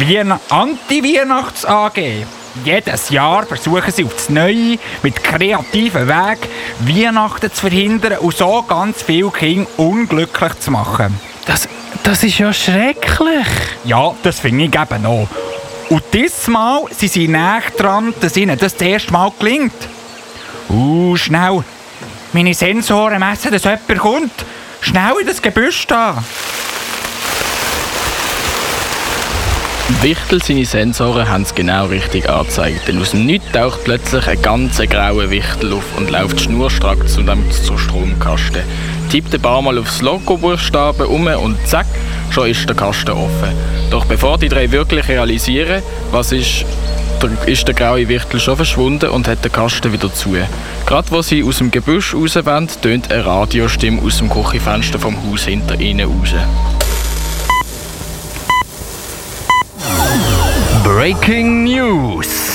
Die 0.00 0.18
Anti-Weihnachts-AG. 0.18 2.24
Jedes 2.64 3.10
Jahr 3.10 3.44
versuchen 3.44 3.92
sie 3.92 4.06
aufs 4.06 4.30
Neue 4.30 4.78
mit 5.02 5.22
kreativen 5.22 6.08
Weg 6.08 6.38
Weihnachten 6.78 7.52
zu 7.52 7.60
verhindern 7.60 8.16
und 8.20 8.34
so 8.34 8.62
ganz 8.62 9.02
viele 9.02 9.30
Kinder 9.30 9.68
unglücklich 9.76 10.58
zu 10.58 10.70
machen. 10.70 11.20
Das, 11.44 11.68
das 12.02 12.24
ist 12.24 12.38
ja 12.38 12.50
schrecklich. 12.50 13.46
Ja, 13.84 14.14
das 14.22 14.40
finde 14.40 14.64
ich 14.64 14.74
eben 14.74 15.04
auch. 15.04 15.28
Und 15.90 16.02
diesmal 16.14 16.84
sind 16.92 17.12
sie 17.12 17.28
näher 17.28 17.60
dran, 17.76 18.14
dass 18.22 18.38
ihnen 18.38 18.58
das 18.58 18.74
das 18.74 18.88
erste 18.88 19.12
Mal 19.12 19.30
gelingt. 19.38 19.74
Uh, 20.70 21.14
schnell. 21.14 21.62
Meine 22.32 22.54
Sensoren 22.54 23.20
messen, 23.20 23.52
dass 23.52 23.64
jemand 23.64 23.98
kommt. 23.98 24.44
Schnell 24.80 25.12
in 25.20 25.26
das 25.26 25.42
Gebüsch 25.42 25.86
da. 25.86 26.22
Wichtel 30.02 30.42
seine 30.42 30.64
Sensoren 30.64 31.28
haben 31.28 31.42
es 31.42 31.54
genau 31.54 31.86
richtig 31.86 32.28
angezeigt, 32.30 32.88
denn 32.88 33.00
aus 33.00 33.10
dem 33.10 33.26
Nichts 33.26 33.52
taucht 33.52 33.84
plötzlich 33.84 34.26
ein 34.26 34.40
ganz 34.40 34.78
grauer 34.78 35.28
Wichtel 35.28 35.74
auf 35.74 35.84
und 35.98 36.10
läuft 36.10 36.40
schnurstracks 36.40 37.14
zu 37.14 37.22
dem 37.22 37.50
zur 37.50 37.78
Stromkasten. 37.78 38.62
Tippt 39.10 39.34
ein 39.34 39.42
paar 39.42 39.60
Mal 39.60 39.76
aufs 39.78 40.00
Logo-Buchstaben 40.00 41.06
um 41.06 41.26
und 41.26 41.58
zack, 41.66 41.86
schon 42.30 42.48
ist 42.48 42.66
der 42.66 42.76
Kasten 42.76 43.10
offen. 43.10 43.52
Doch 43.90 44.06
bevor 44.06 44.38
die 44.38 44.48
drei 44.48 44.70
wirklich 44.70 45.06
realisieren, 45.08 45.82
was 46.12 46.32
ist, 46.32 46.64
ist 47.46 47.66
der 47.66 47.74
graue 47.74 48.08
Wichtel 48.08 48.40
schon 48.40 48.56
verschwunden 48.56 49.10
und 49.10 49.28
hat 49.28 49.44
den 49.44 49.52
Kasten 49.52 49.92
wieder 49.92 50.12
zu. 50.12 50.36
Gerade 50.86 51.10
wo 51.10 51.22
sie 51.22 51.42
aus 51.42 51.58
dem 51.58 51.70
Gebüsch 51.70 52.14
rauswollen, 52.14 52.68
tönt 52.80 53.10
eine 53.10 53.24
Radiostimme 53.24 54.02
aus 54.02 54.18
dem 54.18 54.30
Küchenfenster 54.30 54.98
vom 54.98 55.16
Haus 55.24 55.44
hinter 55.44 55.78
ihnen 55.80 56.08
raus. 56.08 56.34
Breaking 60.84 61.64
News. 61.64 62.49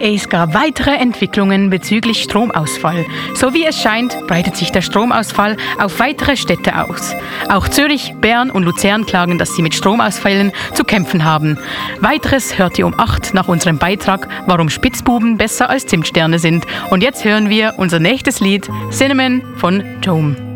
Es 0.00 0.28
gab 0.28 0.54
weitere 0.54 0.94
Entwicklungen 0.94 1.70
bezüglich 1.70 2.22
Stromausfall. 2.22 3.04
So 3.34 3.52
wie 3.52 3.64
es 3.64 3.80
scheint, 3.80 4.26
breitet 4.28 4.56
sich 4.56 4.70
der 4.70 4.80
Stromausfall 4.80 5.56
auf 5.78 5.98
weitere 5.98 6.36
Städte 6.36 6.80
aus. 6.80 7.14
Auch 7.48 7.68
Zürich, 7.68 8.14
Bern 8.20 8.50
und 8.50 8.62
Luzern 8.62 9.06
klagen, 9.06 9.38
dass 9.38 9.56
sie 9.56 9.62
mit 9.62 9.74
Stromausfällen 9.74 10.52
zu 10.74 10.84
kämpfen 10.84 11.24
haben. 11.24 11.58
Weiteres 12.00 12.58
hört 12.58 12.78
ihr 12.78 12.86
um 12.86 12.98
8 12.98 13.34
nach 13.34 13.48
unserem 13.48 13.78
Beitrag, 13.78 14.28
warum 14.46 14.68
Spitzbuben 14.68 15.36
besser 15.36 15.68
als 15.68 15.86
Zimtsterne 15.86 16.38
sind. 16.38 16.64
Und 16.90 17.02
jetzt 17.02 17.24
hören 17.24 17.48
wir 17.48 17.74
unser 17.76 17.98
nächstes 17.98 18.38
Lied, 18.38 18.70
Cinnamon 18.90 19.42
von 19.56 19.82
Jome. 20.02 20.47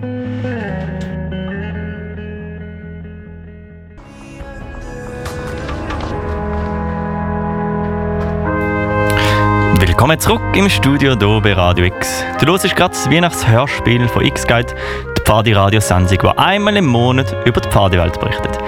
Willkommen 10.12 10.40
zurück 10.42 10.56
im 10.58 10.68
Studio 10.68 11.16
hier 11.18 11.40
bei 11.40 11.54
Radio 11.54 11.86
X. 11.86 12.22
Du 12.38 12.46
hörst 12.52 12.76
gerade 12.76 12.90
das 12.90 13.08
Weihnachtshörspiel 13.08 14.06
von 14.08 14.22
X-Guide, 14.22 14.74
die 15.16 15.22
Pfadi-Radiosendung, 15.22 16.18
die 16.18 16.38
einmal 16.38 16.76
im 16.76 16.84
Monat 16.84 17.34
über 17.46 17.62
die 17.62 17.70
Pfadiwelt 17.70 18.20
berichtet. 18.20 18.58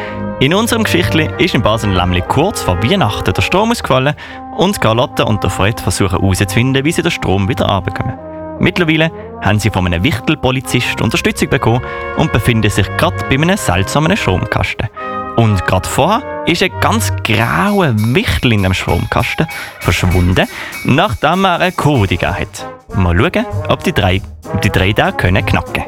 In 0.40 0.54
unserem 0.54 0.84
Geschichtli 0.84 1.28
ist 1.36 1.54
in 1.54 1.60
Basel 1.60 1.90
nämlich 1.90 2.26
kurz 2.28 2.62
vor 2.62 2.82
Weihnachten 2.82 3.34
der 3.34 3.42
Strom 3.42 3.72
ausgefallen 3.72 4.14
und 4.56 4.80
Carlotta 4.80 5.24
und 5.24 5.42
der 5.42 5.50
Fred 5.50 5.78
versuchen 5.78 6.18
herauszufinden, 6.18 6.82
wie 6.82 6.92
sie 6.92 7.02
den 7.02 7.10
Strom 7.10 7.46
wieder 7.46 7.68
abbekommen. 7.68 8.18
Mittlerweile 8.58 9.10
haben 9.42 9.60
sie 9.60 9.68
von 9.68 9.84
einem 9.84 10.02
Wichtelpolizist 10.02 11.02
Unterstützung 11.02 11.50
bekommen 11.50 11.84
und 12.16 12.32
befinden 12.32 12.70
sich 12.70 12.86
gerade 12.96 13.22
bei 13.28 13.34
einem 13.34 13.58
seltsamen 13.58 14.16
Stromkasten. 14.16 14.88
Und 15.36 15.64
gerade 15.66 15.88
vorher 15.88 16.44
ist 16.46 16.62
ein 16.62 16.72
ganz 16.80 17.12
grauer 17.24 17.92
Wichtel 17.96 18.52
in 18.52 18.62
dem 18.62 18.74
Stromkasten 18.74 19.48
verschwunden, 19.80 20.46
nachdem 20.84 21.44
er 21.44 21.60
eine 21.60 21.72
Code 21.72 22.16
gegeben 22.16 22.38
hat. 22.38 22.66
Mal 22.94 23.16
schauen, 23.16 23.46
ob 23.68 23.82
die 23.82 23.92
drei, 23.92 24.22
ob 24.52 24.62
die 24.62 24.70
drei 24.70 24.92
da 24.92 25.10
können 25.10 25.44
knacken 25.44 25.84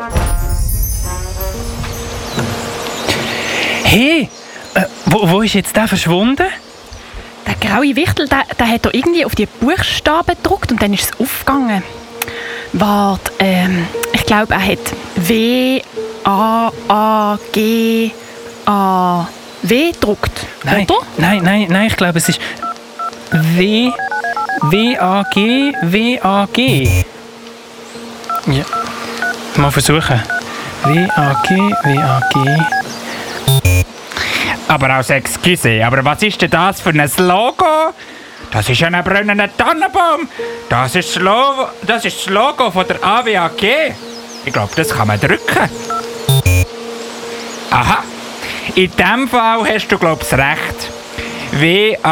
Hey, 3.85 4.29
äh, 4.75 4.83
wo, 5.07 5.31
wo 5.31 5.43
ist 5.43 5.55
jetzt 5.55 5.77
der 5.77 5.87
verschwunden? 5.87 6.47
Der 7.47 7.55
graue 7.55 7.95
Wichtel, 7.95 8.29
der, 8.29 8.43
der 8.59 8.69
hat 8.69 8.85
da 8.85 8.91
irgendwie 8.93 9.25
auf 9.25 9.37
die 9.37 9.47
Buchstaben 9.47 10.35
gedruckt 10.43 10.73
und 10.73 10.83
dann 10.83 10.93
ist 10.93 11.13
es 11.13 11.21
aufgegangen. 11.21 11.85
Warte, 12.73 13.31
ähm, 13.39 13.87
ich 14.13 14.27
glaube, 14.27 14.55
er 14.55 14.67
hat 14.67 14.79
W, 15.15 15.81
A, 16.25 16.73
A, 16.89 17.39
G, 17.53 18.11
A, 18.67 19.29
W 19.63 19.93
gedruckt. 19.93 20.47
Nein, 20.65 20.87
Oder? 20.89 21.07
nein, 21.17 21.43
nein, 21.43 21.67
nein, 21.69 21.87
ich 21.87 21.97
glaube, 21.97 22.19
es 22.19 22.29
ist 22.29 22.41
W, 23.31 23.91
W, 24.63 24.99
A, 24.99 25.25
G, 25.33 25.73
W, 25.83 26.21
A, 26.21 26.47
G. 26.53 27.05
Ja, 28.47 28.65
mal 29.57 29.71
versuchen. 29.71 30.23
W, 30.85 31.09
A, 31.17 31.43
G, 31.47 31.57
W, 31.57 31.99
A, 31.99 32.21
G. 32.33 33.83
Aber 34.69 34.91
als 34.91 35.11
Excuse, 35.11 35.85
aber 35.85 36.05
was 36.05 36.23
ist 36.23 36.41
denn 36.43 36.51
das 36.51 36.81
für 36.81 36.91
ein 36.91 37.11
Logo? 37.19 37.95
Das 38.51 38.69
ist 38.69 38.83
ein 38.83 39.05
brennender 39.05 39.55
Tannenbaum. 39.57 40.29
Das 40.69 40.95
ist 40.95 41.17
das 41.17 41.23
Logo, 41.23 41.69
das, 41.87 42.05
ist 42.05 42.27
das 42.27 42.33
Logo 42.33 42.71
von 42.71 42.87
der 42.87 43.03
AWAG. 43.03 43.95
Ich 44.45 44.53
glaube, 44.53 44.73
das 44.77 44.89
kann 44.91 45.09
man 45.09 45.21
drücken. 45.21 45.69
Aha. 47.71 48.05
In 48.77 48.91
dem 48.95 49.27
Fall 49.27 49.67
hast 49.67 49.89
du, 49.91 49.97
glaube 49.97 50.23
ich, 50.23 50.33
recht. 50.35 50.91
W-A-A-G-A-W 51.53 52.03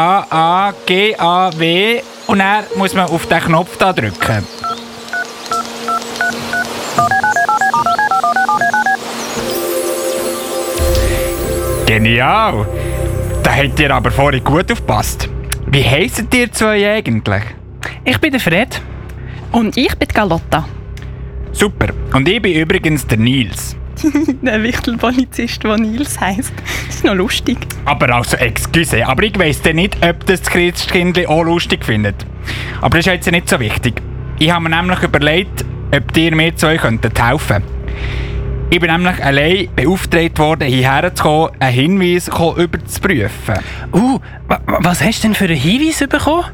und 2.25 2.39
dann 2.39 2.63
muss 2.75 2.95
man 2.95 3.07
auf 3.07 3.27
den 3.27 3.39
Knopf 3.39 3.77
da 3.77 3.93
drücken. 3.93 4.47
Genial! 11.85 12.67
Da 13.43 13.55
habt 13.55 13.79
ihr 13.79 13.93
aber 13.93 14.09
vorhin 14.09 14.43
gut 14.43 14.71
aufgepasst. 14.71 15.29
Wie 15.67 15.83
heisst 15.83 16.33
ihr 16.33 16.51
zwei 16.51 16.95
eigentlich? 16.95 17.43
Ich 18.03 18.17
bin 18.17 18.31
der 18.31 18.39
Fred. 18.39 18.81
Und 19.51 19.77
ich 19.77 19.95
bin 19.95 20.07
die 20.07 20.15
Galotta. 20.15 20.67
Super. 21.51 21.89
Und 22.11 22.27
ich 22.27 22.41
bin 22.41 22.53
übrigens 22.53 23.05
der 23.05 23.19
Nils. 23.19 23.75
Der 24.41 24.61
Wichtelpolizist, 24.63 25.63
der 25.63 25.77
Nils 25.77 26.19
heisst. 26.19 26.53
Das 26.87 26.95
ist 26.97 27.03
noch 27.05 27.15
lustig. 27.15 27.57
Aber 27.85 28.13
also, 28.13 28.37
excuse, 28.37 29.05
aber 29.05 29.23
ich 29.23 29.37
weiss 29.39 29.61
dann 29.61 29.77
nicht, 29.77 29.97
ob 30.05 30.25
das 30.25 30.41
Christkindli 30.43 31.25
auch 31.27 31.43
lustig 31.43 31.83
findet. 31.85 32.25
Aber 32.81 32.97
das 32.97 33.07
ist 33.07 33.13
jetzt 33.13 33.31
nicht 33.31 33.49
so 33.49 33.59
wichtig. 33.59 34.01
Ich 34.39 34.51
habe 34.51 34.67
mir 34.69 34.75
nämlich 34.75 35.01
überlegt, 35.01 35.65
ob 35.95 36.17
ihr 36.17 36.35
mir 36.35 36.55
zwei 36.55 36.77
könntet 36.77 37.21
helfen 37.21 37.63
Ich 38.69 38.79
bin 38.79 38.91
nämlich 38.91 39.23
allein 39.23 39.69
beauftragt 39.75 40.37
worden, 40.39 40.67
hierher 40.67 41.13
zu 41.15 41.23
kommen, 41.23 41.49
einen 41.59 41.73
Hinweis 41.73 42.27
überzuprüfen. 42.27 43.55
Uh, 43.93 44.19
wa- 44.47 44.59
wa- 44.65 44.79
was 44.81 45.01
hast 45.03 45.23
du 45.23 45.27
denn 45.29 45.35
für 45.35 45.45
einen 45.45 45.55
Hinweis 45.55 45.99
bekommen? 46.07 46.45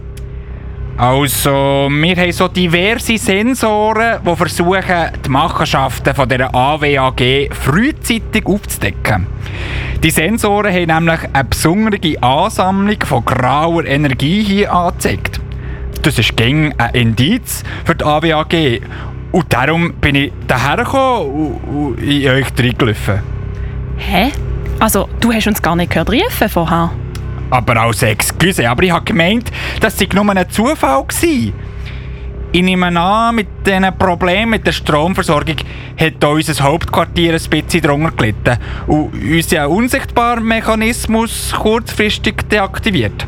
Also, 0.98 1.90
wir 1.90 2.16
haben 2.16 2.32
so 2.32 2.48
diverse 2.48 3.18
Sensoren, 3.18 4.20
die 4.24 4.36
versuchen, 4.36 5.10
die 5.26 5.30
Machenschaften 5.30 6.14
dieser 6.30 6.54
AWAG 6.54 7.50
frühzeitig 7.52 8.46
aufzudecken. 8.46 9.26
Die 10.04 10.12
Sensoren 10.12 10.74
haben 10.74 11.06
nämlich 11.06 11.22
eine 11.34 11.44
besondere 11.44 12.22
Ansammlung 12.22 12.98
von 13.04 13.26
grauer 13.26 13.86
Energie 13.86 14.44
hier 14.44 14.74
angezeigt. 14.74 15.40
Das 16.04 16.20
ist 16.20 16.36
gegen 16.36 16.74
ein 16.78 16.94
Indiz 16.94 17.64
für 17.86 17.96
die 17.96 18.04
AWAG. 18.04 18.82
Und 19.32 19.46
darum 19.54 19.94
bin 19.94 20.16
ich 20.16 20.34
daher 20.48 20.78
gekommen 20.78 21.32
und 21.32 21.98
und 21.98 22.04
in 22.04 22.30
euch 22.30 22.48
reingelaufen. 22.58 23.22
Hä? 23.98 24.32
Also, 24.80 25.08
du 25.20 25.32
hast 25.32 25.48
uns 25.48 25.62
gar 25.62 25.76
nicht 25.76 25.92
gehört 25.92 26.10
rufen 26.10 26.50
vorher. 26.50 26.92
Aber 27.52 27.78
als 27.78 28.02
Excuse, 28.02 28.68
aber 28.68 28.84
ich 28.84 28.92
habe 28.92 29.06
gemeint, 29.06 29.52
das 29.82 29.98
sei 29.98 30.08
nur 30.14 30.28
ein 30.30 30.50
Zufall 30.50 31.04
gewesen. 31.04 31.54
Ich 32.54 32.62
nehme 32.62 33.00
an, 33.00 33.36
mit 33.36 33.48
diesen 33.66 33.98
Problemen 33.98 34.52
mit 34.52 34.68
der 34.68 34.72
Stromversorgung 34.72 35.56
hat 35.98 36.24
auch 36.26 36.34
unser 36.34 36.64
Hauptquartier 36.64 37.34
ein 37.34 37.50
bisschen 37.50 37.82
drunter 37.82 38.12
gelitten 38.12 38.58
und 38.88 39.14
unser 39.14 39.70
unsichtbarer 39.70 40.42
Mechanismus 40.42 41.54
kurzfristig 41.58 42.50
deaktiviert. 42.50 43.26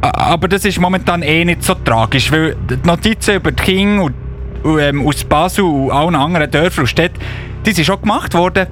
Aber 0.00 0.48
das 0.48 0.64
ist 0.64 0.80
momentan 0.80 1.22
eh 1.22 1.44
nicht 1.44 1.64
so 1.64 1.74
tragisch, 1.74 2.30
weil 2.30 2.56
die 2.70 2.86
Notizen 2.86 3.36
über 3.36 3.50
die 3.50 3.62
Kinder 3.62 4.04
und, 4.04 4.14
und, 4.62 4.78
ähm, 4.78 5.06
aus 5.06 5.24
Basel 5.24 5.64
und 5.64 5.90
allen 5.90 6.14
anderen 6.14 6.50
Dörfern 6.50 6.82
und 6.82 6.88
Städten, 6.88 7.18
die 7.64 7.72
sind 7.72 7.84
schon 7.84 8.00
gemacht 8.00 8.34
worden. 8.34 8.66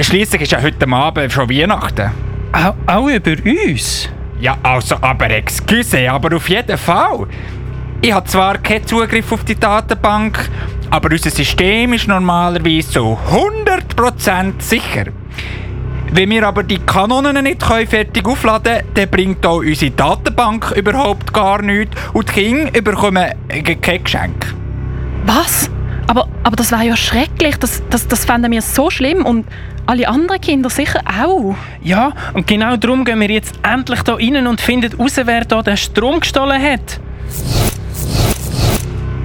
Schließlich 0.00 0.42
ist 0.42 0.52
ja 0.52 0.62
heute 0.62 0.88
Abend 0.88 1.32
schon 1.32 1.50
Weihnachten. 1.50 2.33
Auch, 2.54 2.74
auch 2.86 3.08
über 3.08 3.32
uns? 3.44 4.08
Ja, 4.40 4.56
also, 4.62 4.96
aber 5.00 5.28
excuse, 5.30 6.08
aber 6.08 6.36
auf 6.36 6.48
jeden 6.48 6.78
Fall. 6.78 7.26
Ich 8.00 8.12
habe 8.12 8.28
zwar 8.28 8.58
keinen 8.58 8.86
Zugriff 8.86 9.32
auf 9.32 9.42
die 9.44 9.58
Datenbank, 9.58 10.48
aber 10.90 11.10
unser 11.10 11.30
System 11.30 11.94
ist 11.94 12.06
normalerweise 12.06 12.92
so 12.92 13.18
100% 13.32 14.60
sicher. 14.60 15.06
Wenn 16.12 16.30
wir 16.30 16.46
aber 16.46 16.62
die 16.62 16.78
Kanonen 16.78 17.42
nicht 17.42 17.60
können 17.60 17.88
fertig 17.88 18.24
aufladen 18.24 18.74
können, 18.74 18.88
dann 18.94 19.08
bringt 19.08 19.44
auch 19.44 19.58
unsere 19.58 19.90
Datenbank 19.90 20.70
überhaupt 20.76 21.32
gar 21.32 21.60
nichts 21.60 21.96
und 22.12 22.28
die 22.28 22.40
Kinder 22.40 22.82
bekommen 22.82 23.32
kein 23.82 24.04
Geschenk. 24.04 24.54
Was? 25.26 25.70
Aber, 26.06 26.28
aber 26.44 26.54
das 26.54 26.70
wäre 26.70 26.84
ja 26.84 26.96
schrecklich. 26.96 27.56
Das, 27.56 27.82
das, 27.90 28.06
das 28.06 28.24
fänden 28.24 28.52
wir 28.52 28.62
so 28.62 28.90
schlimm 28.90 29.24
und 29.24 29.46
alle 29.86 30.08
anderen 30.08 30.40
Kinder 30.40 30.70
sicher 30.70 31.00
auch. 31.06 31.54
Ja, 31.82 32.12
und 32.32 32.46
genau 32.46 32.76
darum 32.76 33.04
gehen 33.04 33.20
wir 33.20 33.30
jetzt 33.30 33.54
endlich 33.62 34.02
da 34.02 34.14
rein 34.14 34.46
und 34.46 34.60
finden 34.60 34.94
raus, 34.98 35.20
wer 35.22 35.44
da 35.44 35.62
den 35.62 35.76
Strom 35.76 36.20
gestohlen 36.20 36.62
hat. 36.62 37.00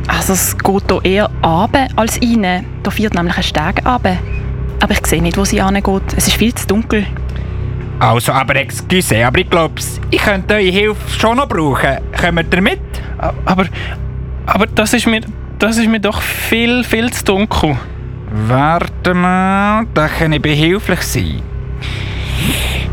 Also 0.08 0.34
es 0.34 0.58
geht 0.58 0.84
hier 0.90 1.06
eher 1.06 1.30
runter 1.44 1.88
als 1.96 2.20
rein. 2.22 2.66
Da 2.84 2.92
fährt 2.92 3.14
nämlich 3.14 3.38
ein 3.38 3.44
Steg 3.44 3.86
runter. 3.86 4.18
Aber 4.82 4.94
ich 4.94 5.06
sehe 5.08 5.22
nicht, 5.22 5.38
wo 5.38 5.46
sie 5.46 5.64
hingeht. 5.64 6.14
Es 6.16 6.28
ist 6.28 6.38
viel 6.38 6.54
zu 6.54 6.68
dunkel. 6.68 7.06
Also, 8.00 8.32
aber 8.32 8.56
excuse, 8.56 9.26
aber 9.26 9.40
ich 9.40 9.50
glaube, 9.50 9.76
ich 10.10 10.22
könnte 10.22 10.54
eure 10.54 10.64
Hilfe 10.64 11.20
schon 11.20 11.36
noch 11.36 11.50
brauchen. 11.50 11.98
Kommt 12.18 12.54
ihr 12.54 12.62
mit? 12.62 12.80
Aber, 13.46 13.66
aber 14.46 14.68
das 14.68 14.94
ist 14.94 15.06
mir, 15.06 15.22
das 15.60 15.78
ist 15.78 15.88
mir 15.88 16.00
doch 16.00 16.22
viel, 16.22 16.86
viel 16.86 17.12
zu 17.12 17.26
dunkel. 17.26 17.78
Warte 18.32 19.14
mal, 19.14 19.88
da 19.94 20.08
kann 20.08 20.34
ich 20.34 20.42
behilflich 20.42 21.02
sein. 21.02 21.42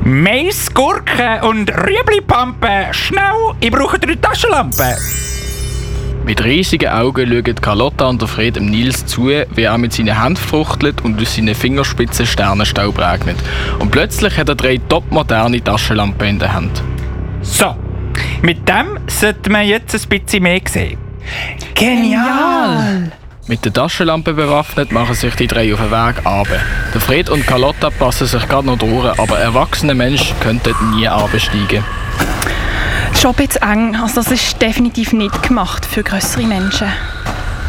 Mais, 0.03 0.73
Gurken 0.73 1.43
und 1.43 1.71
Rüebli-Pampen, 1.71 2.93
schnell, 2.93 3.55
ich 3.61 3.71
brauche 3.71 3.99
drei 3.99 4.15
Taschenlampen. 4.15 4.95
Mit 6.25 6.43
riesigen 6.43 6.89
Augen 6.89 7.29
schauen 7.29 7.55
Carlotta 7.55 8.07
und 8.07 8.21
der 8.21 8.29
Fred 8.29 8.57
dem 8.57 8.67
Nils 8.67 9.05
zu, 9.07 9.29
wie 9.29 9.63
er 9.63 9.79
mit 9.79 9.93
seinen 9.93 10.21
Händen 10.21 10.37
fuchtelt 10.37 11.05
und 11.05 11.21
aus 11.21 11.37
seinen 11.37 11.55
Fingerspitzen 11.55 12.27
Sternenstaub 12.27 12.99
regnet. 12.99 13.37
Und 13.79 13.91
plötzlich 13.91 14.37
hat 14.39 14.49
er 14.49 14.55
drei 14.55 14.79
topmoderne 14.89 15.63
Taschenlampen 15.63 16.29
in 16.29 16.39
der 16.39 16.53
Hand. 16.53 16.83
So, 17.43 17.77
mit 18.43 18.69
dem 18.69 18.99
sollte 19.07 19.51
man 19.51 19.67
jetzt 19.67 19.95
ein 19.95 20.09
bisschen 20.09 20.43
mehr 20.43 20.61
sehen. 20.67 20.99
Genial! 21.75 23.13
Mit 23.49 23.65
der 23.65 23.73
Taschenlampe 23.73 24.35
bewaffnet 24.35 24.91
machen 24.91 25.15
sich 25.15 25.37
die 25.37 25.47
drei 25.47 25.73
auf 25.73 25.79
den 25.79 25.93
Weg 25.93 26.27
runter. 26.27 26.61
Der 26.93 27.01
Fred 27.01 27.31
und 27.31 27.47
Carlotta 27.47 27.91
passen 27.91 28.27
sich 28.27 28.49
gerade 28.49 28.67
noch 28.67 28.77
durch, 28.77 29.17
aber 29.21 29.39
erwachsene 29.39 29.95
Menschen 29.95 30.39
könnten 30.41 30.75
nie 30.91 31.07
absteigen. 31.07 31.85
Schon 33.15 33.31
ein 33.31 33.37
bisschen 33.37 33.63
eng. 33.63 33.97
Also 34.03 34.17
das 34.17 34.33
ist 34.33 34.61
definitiv 34.61 35.13
nicht 35.13 35.45
gemacht 35.45 35.87
für 35.87 36.03
größere 36.03 36.43
Menschen. 36.43 36.89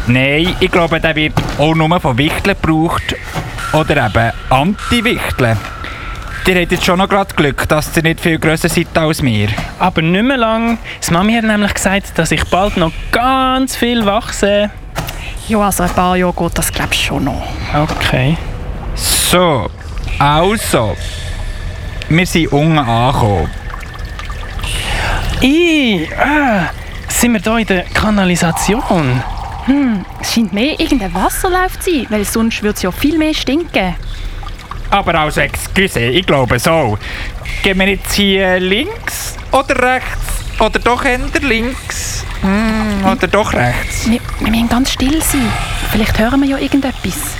Nein, 0.08 0.56
ich 0.58 0.70
glaube, 0.72 0.98
der 0.98 1.14
wird 1.14 1.34
auch 1.58 1.76
nur 1.76 2.00
von 2.00 2.18
Wichteln 2.18 2.56
gebraucht. 2.60 3.14
Oder 3.72 4.06
eben 4.06 4.32
Anti-Wichteln. 4.50 5.58
Ihr 6.44 6.60
habt 6.60 6.72
jetzt 6.72 6.84
schon 6.86 6.98
noch 6.98 7.08
gerade 7.08 7.34
Glück, 7.36 7.68
dass 7.68 7.96
ihr 7.96 8.02
nicht 8.02 8.20
viel 8.20 8.38
grösser 8.38 8.68
seid 8.68 8.96
als 8.96 9.22
wir. 9.22 9.50
Aber 9.78 10.02
nicht 10.02 10.24
mehr 10.24 10.38
lang. 10.38 10.78
Das 10.98 11.12
Mami 11.12 11.34
hat 11.34 11.44
nämlich 11.44 11.74
gesagt, 11.74 12.18
dass 12.18 12.32
ich 12.32 12.42
bald 12.44 12.78
noch 12.78 12.90
ganz 13.12 13.76
viel 13.76 14.04
wachse. 14.06 14.70
Ja, 15.48 15.60
also 15.60 15.82
ein 15.82 15.90
paar 15.90 16.14
Jahre 16.14 16.34
geht 16.34 16.58
das 16.58 16.70
glaube 16.70 16.92
ich 16.92 17.06
schon 17.06 17.24
noch. 17.24 17.42
Okay. 17.74 18.36
So, 18.94 19.70
also. 20.18 20.94
Wir 22.10 22.26
sind 22.26 22.52
unten 22.52 22.78
angekommen. 22.78 23.50
I, 25.42 26.08
ah, 26.18 26.68
sind 27.08 27.32
wir 27.32 27.40
da 27.40 27.58
in 27.58 27.66
der 27.66 27.84
Kanalisation? 27.84 29.22
Es 30.20 30.34
scheint 30.34 30.52
mehr 30.52 30.78
irgendein 30.78 31.14
Wasserlauf 31.14 31.78
zu 31.78 31.90
sein, 31.90 32.06
weil 32.10 32.24
sonst 32.24 32.62
würde 32.62 32.76
es 32.76 32.82
ja 32.82 32.90
viel 32.90 33.16
mehr 33.16 33.32
stinken. 33.32 33.94
Aber 34.90 35.14
also, 35.14 35.40
excuse, 35.40 36.00
ich 36.00 36.26
glaube 36.26 36.58
so. 36.58 36.98
Gehen 37.62 37.78
wir 37.78 37.88
jetzt 37.88 38.12
hier 38.14 38.60
links 38.60 39.36
oder 39.52 39.78
rechts? 39.78 40.44
Oder 40.58 40.78
doch 40.78 41.04
eher 41.04 41.18
links? 41.40 42.24
Hm, 42.42 43.04
oder 43.04 43.26
doch 43.26 43.52
rechts? 43.52 44.08
Wir, 44.08 44.20
wir 44.38 44.50
müssen 44.50 44.68
ganz 44.68 44.92
still 44.92 45.22
sein. 45.22 45.52
Vielleicht 45.90 46.18
hören 46.18 46.40
wir 46.40 46.48
ja 46.48 46.58
irgendetwas. 46.58 47.36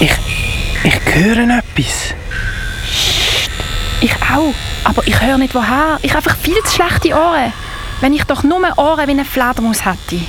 Ich, 0.00 0.12
ich 0.84 1.14
höre 1.14 1.58
etwas. 1.58 2.14
Ich 4.00 4.14
auch. 4.14 4.54
Aber 4.84 5.06
ich 5.06 5.20
höre 5.20 5.38
nicht 5.38 5.54
woher. 5.54 5.98
Ich 6.02 6.10
habe 6.14 6.18
einfach 6.18 6.36
viel 6.36 6.62
zu 6.64 6.74
schlechte 6.74 7.14
Ohren. 7.14 7.52
Wenn 8.00 8.12
ich 8.12 8.24
doch 8.24 8.42
nur 8.42 8.60
Ohren 8.76 9.06
wie 9.06 9.12
eine 9.12 9.24
Fledermaus 9.24 9.84
hätte. 9.84 10.20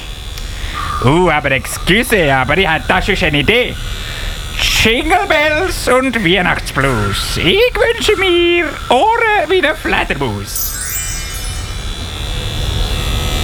Uh, 1.04 1.30
aber 1.30 1.52
excuse, 1.52 2.34
aber 2.34 2.58
ich 2.58 2.68
hätte 2.68 2.86
da 2.88 3.02
schon 3.02 3.16
eine 3.16 3.40
Idee. 3.40 3.76
Jingle 4.88 5.28
Bells 5.28 5.90
und 5.90 6.16
Weihnachtsblues. 6.24 7.36
Ich 7.36 7.74
wünsche 7.76 8.16
mir 8.16 8.70
Ohren 8.88 9.50
wie 9.50 9.62
eine 9.62 9.76
Fledermaus. 9.76 10.76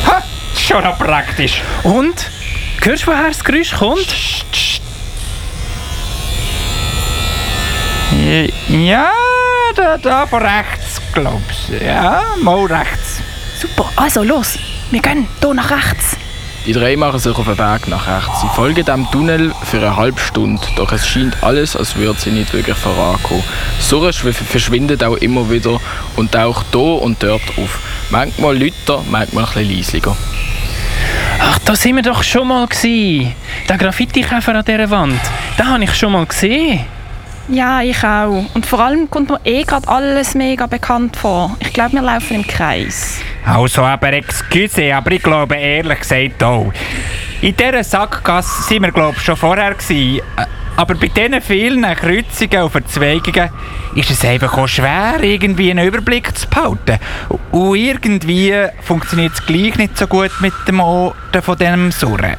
Ha, 0.08 0.24
schon 0.56 0.86
noch 0.86 0.98
praktisch. 0.98 1.62
Und? 1.84 2.30
Hörst 2.82 3.04
du, 3.04 3.08
woher 3.08 3.28
das 3.28 3.44
Geräusch 3.44 3.74
kommt? 3.74 4.16
Ja, 8.70 9.12
da, 9.76 9.98
da 9.98 10.26
von 10.26 10.44
rechts, 10.44 11.02
glaubst 11.14 11.68
du. 11.68 11.86
Ja, 11.86 12.24
mal 12.42 12.66
rechts. 12.68 13.20
Super, 13.60 13.90
also 13.98 14.24
los. 14.24 14.58
Wir 14.92 15.02
gehen 15.02 15.28
hier 15.42 15.54
nach 15.54 15.70
rechts. 15.70 16.16
Die 16.66 16.72
drei 16.72 16.96
machen 16.96 17.20
sich 17.20 17.36
auf 17.36 17.46
den 17.46 17.58
Weg 17.58 17.88
nach 17.90 18.08
rechts. 18.08 18.40
Sie 18.40 18.48
folgen 18.48 18.86
dem 18.86 19.06
Tunnel 19.12 19.54
für 19.66 19.78
eine 19.78 19.98
halbe 19.98 20.20
Stunde, 20.20 20.62
doch 20.78 20.94
es 20.94 21.06
scheint 21.06 21.36
alles, 21.44 21.76
als 21.76 21.98
würde 21.98 22.18
sie 22.18 22.32
nicht 22.32 22.54
wirklich 22.54 22.78
vorankommen. 22.78 23.44
Surren 23.82 24.14
verschwindet 24.14 25.04
auch 25.04 25.18
immer 25.18 25.50
wieder 25.50 25.82
und 26.16 26.32
taucht 26.32 26.68
hier 26.72 27.02
und 27.02 27.22
dort 27.22 27.42
auf. 27.58 27.80
Manchmal 28.12 28.58
lauter, 28.58 29.04
manchmal 29.12 29.44
bisschen 29.46 29.76
leisiger. 29.76 30.16
Ach, 31.40 31.60
da 31.66 31.76
sind 31.76 31.98
wir 31.98 32.04
doch 32.04 32.24
schon 32.24 32.48
mal 32.48 32.66
gsi. 32.68 33.36
Der 33.68 33.78
Graffiti-Käfer 33.78 34.56
an 34.56 34.64
dieser 34.66 34.90
Wand, 34.90 35.20
den 35.60 35.68
habe 35.68 35.84
ich 35.84 35.94
schon 35.94 36.14
mal 36.14 36.26
gesehen. 36.26 36.86
Ja, 37.50 37.82
ich 37.82 38.02
auch. 38.04 38.46
Und 38.54 38.66
vor 38.66 38.80
allem 38.80 39.10
kommt 39.10 39.30
mir 39.30 39.40
eh 39.44 39.64
gerade 39.64 39.88
alles 39.88 40.34
mega 40.34 40.66
bekannt 40.66 41.18
vor. 41.18 41.56
Ich 41.60 41.74
glaube, 41.74 41.94
wir 41.94 42.02
laufen 42.02 42.36
im 42.36 42.48
Kreis. 42.48 43.20
Also, 43.46 43.82
aber 43.84 44.14
excuse, 44.14 44.96
aber 44.96 45.12
ich 45.12 45.22
glaube 45.22 45.56
ehrlich 45.56 46.00
gesagt 46.00 46.42
auch. 46.42 46.72
In 47.42 47.56
dieser 47.56 47.84
Sackgasse 47.84 48.76
waren 48.76 48.84
wir, 48.84 48.92
glaube 48.92 49.16
ich, 49.18 49.24
schon 49.24 49.36
vorher. 49.36 49.74
Gewesen. 49.74 50.22
Aber 50.78 50.96
bei 50.96 51.08
diesen 51.08 51.42
vielen 51.42 51.84
Kreuzungen 51.84 52.64
und 52.64 52.72
Verzweigungen 52.72 53.50
ist 53.94 54.10
es 54.10 54.26
einfach 54.26 54.58
auch 54.58 54.68
schwer, 54.68 55.22
irgendwie 55.22 55.70
einen 55.70 55.86
Überblick 55.86 56.36
zu 56.36 56.48
behalten. 56.48 56.98
Und 57.52 57.76
irgendwie 57.76 58.56
funktioniert 58.82 59.34
es 59.34 59.46
gleich 59.46 59.76
nicht 59.76 59.98
so 59.98 60.08
gut 60.08 60.32
mit 60.40 60.54
dem 60.68 60.80
Orten 60.80 61.42
von 61.42 61.58
diesem 61.58 61.92
Surren. 61.92 62.38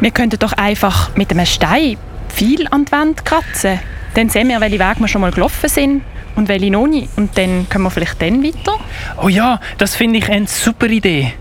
Wir 0.00 0.10
könnten 0.10 0.38
doch 0.38 0.52
einfach 0.52 1.16
mit 1.16 1.30
einem 1.30 1.46
Stein 1.46 1.96
viel 2.34 2.66
an 2.68 2.84
die 2.84 2.92
Wand 2.92 3.24
kratzen. 3.24 3.78
Dann 4.14 4.28
sehen 4.28 4.48
wir, 4.48 4.60
welche 4.60 4.78
Wege 4.78 5.00
wir 5.00 5.08
schon 5.08 5.20
mal 5.20 5.30
gelaufen 5.30 5.68
sind 5.68 6.02
und 6.36 6.48
welche 6.48 6.70
noch 6.70 6.86
nicht. 6.86 7.08
Und 7.16 7.36
dann 7.38 7.68
können 7.68 7.84
wir 7.84 7.90
vielleicht 7.90 8.20
dann 8.20 8.42
weiter. 8.42 8.78
Oh 9.22 9.28
ja, 9.28 9.60
das 9.78 9.94
finde 9.94 10.18
ich 10.18 10.28
eine 10.28 10.46
super 10.46 10.86
Idee. 10.86 11.34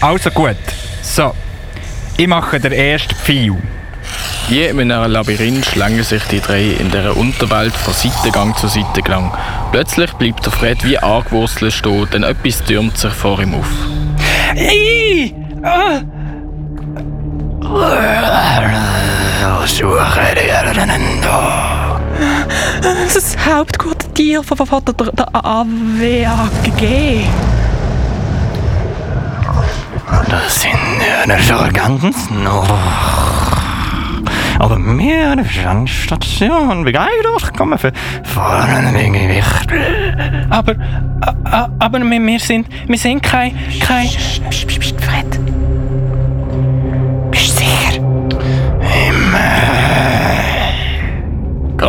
Also 0.00 0.30
gut. 0.30 0.56
So, 1.02 1.34
ich 2.16 2.26
mache 2.26 2.60
den 2.60 2.72
ersten 2.72 3.14
Pfeil. 3.14 3.56
Wie 4.48 4.62
in 4.64 4.92
einem 4.92 5.10
Labyrinth 5.10 5.64
schlängen 5.64 6.02
sich 6.02 6.22
die 6.24 6.40
drei 6.40 6.72
in 6.78 6.90
der 6.90 7.16
Unterwelt 7.16 7.72
von 7.74 7.94
Seitengang 7.94 8.54
zu 8.56 8.68
Seitengang. 8.68 9.32
Plötzlich 9.72 10.12
bleibt 10.12 10.44
der 10.44 10.52
Fred 10.52 10.84
wie 10.84 10.98
angewurzelt 10.98 11.72
stehen, 11.72 12.06
denn 12.12 12.24
etwas 12.24 12.62
türmt 12.62 12.98
sich 12.98 13.12
vor 13.12 13.40
ihm 13.40 13.54
auf. 13.54 13.70
Ih! 14.54 15.34
Ah! 15.62 16.02
Das 22.82 23.14
hauptgute 23.46 24.08
Tier 24.14 24.42
von, 24.42 24.56
von 24.56 24.82
der, 24.84 24.94
der 25.12 25.28
AWAG. 25.34 27.26
Das 30.30 30.62
sind 30.62 30.72
eine 31.22 31.38
ganz 31.72 32.30
noch. 32.30 32.68
Aber 34.58 34.78
der 35.36 35.44
Station 35.86 36.84
begeistert 36.84 37.56
kommen 37.56 37.78
für 37.78 37.92
vorne 38.22 38.92
Gewicht. 39.12 39.66
Aber, 40.48 40.74
aber 41.78 41.98
wir, 41.98 42.26
wir 42.26 42.40
sind, 42.40 42.66
wir 42.86 42.98
sind 42.98 43.22
kein, 43.22 43.54
kein... 43.80 44.06
Psst, 44.06 44.48
psst, 44.48 44.80
psst, 44.80 44.93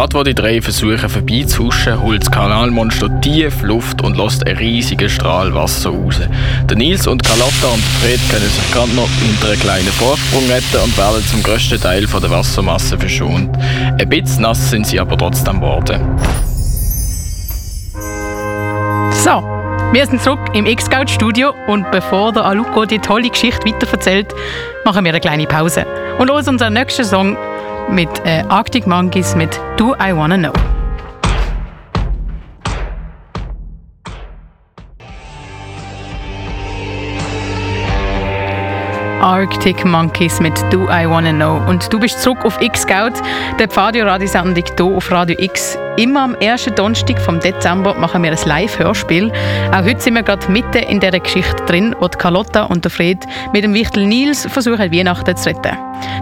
Gerade 0.06 0.20
wo 0.20 0.24
die 0.24 0.36
drei 0.36 0.62
versuchen 0.62 1.10
vorbeizuhuschen, 1.10 2.00
holt 2.00 2.22
das 2.22 2.30
Kanalmonster 2.30 3.10
tief 3.22 3.64
Luft 3.64 4.04
und 4.04 4.16
lässt 4.16 4.46
einen 4.46 4.56
riesigen 4.56 5.10
Strahl 5.10 5.52
Wasser 5.56 5.90
raus. 5.90 6.22
Der 6.70 6.78
Nils 6.78 7.08
und 7.08 7.24
Carlotta 7.24 7.74
und 7.74 7.82
Fred 7.82 8.20
können 8.30 8.48
sich 8.48 8.72
gerade 8.72 8.94
noch 8.94 9.10
unter 9.28 9.48
einen 9.48 9.60
kleinen 9.60 9.88
Vorsprung 9.88 10.48
retten 10.48 10.84
und 10.84 10.96
werden 10.96 11.26
zum 11.26 11.42
grössten 11.42 11.82
Teil 11.82 12.06
von 12.06 12.22
der 12.22 12.30
Wassermasse 12.30 13.00
verschont. 13.00 13.58
Ein 14.00 14.08
bisschen 14.08 14.44
nass 14.44 14.70
sind 14.70 14.86
sie 14.86 15.00
aber 15.00 15.18
trotzdem 15.18 15.60
geworden. 15.60 16.00
So, 19.10 19.42
wir 19.92 20.06
sind 20.06 20.22
zurück 20.22 20.52
im 20.54 20.68
X-Scout-Studio 20.68 21.52
und 21.66 21.90
bevor 21.90 22.32
der 22.32 22.46
Aluko 22.46 22.86
die 22.86 23.00
tolle 23.00 23.32
Geschichte 23.32 23.68
weiterverzählt, 23.68 24.36
machen 24.86 25.04
wir 25.04 25.14
eine 25.14 25.20
kleine 25.20 25.48
Pause 25.48 25.84
und 26.20 26.30
hören 26.30 26.48
unseren 26.48 26.74
nächsten 26.74 27.06
Song 27.06 27.36
mit 27.90 28.10
äh, 28.26 28.44
Arctic 28.50 28.88
Monkeys 28.88 29.36
mit 29.36 29.60
Do 29.78 29.96
I 29.96 30.16
Wanna 30.16 30.38
Know. 30.38 30.75
Arctic 39.26 39.84
Monkeys 39.84 40.40
mit 40.40 40.54
Do 40.72 40.84
I 40.84 41.10
Wanna 41.10 41.32
Know. 41.32 41.60
Und 41.68 41.92
du 41.92 42.00
bist 42.00 42.22
zurück 42.22 42.46
auf 42.46 42.62
X-Scout, 42.62 43.20
der 43.58 43.68
Pfadio-Radiosendung 43.68 44.64
hier 44.78 44.86
auf 44.86 45.12
Radio 45.12 45.36
X. 45.40 45.80
Immer 45.98 46.22
am 46.22 46.36
ersten 46.36 46.76
Donnerstag 46.76 47.20
vom 47.20 47.40
Dezember 47.40 47.96
machen 47.96 48.22
wir 48.22 48.30
ein 48.30 48.38
Live-Hörspiel. 48.46 49.32
Auch 49.72 49.84
heute 49.84 50.00
sind 50.00 50.14
wir 50.14 50.22
gerade 50.22 50.52
mitten 50.52 50.78
in 50.78 51.00
dieser 51.00 51.20
Geschichte 51.20 51.56
drin, 51.66 51.96
wo 52.00 52.08
die 52.08 52.20
Carlotta 52.20 52.66
und 52.66 52.86
der 52.86 52.92
Fred 52.92 53.18
mit 53.52 53.64
dem 53.64 53.74
Wichtel 53.74 54.06
Nils 54.06 54.46
versuchen, 54.46 54.92
Weihnachten 54.92 55.36
zu 55.36 55.50
retten. 55.50 55.76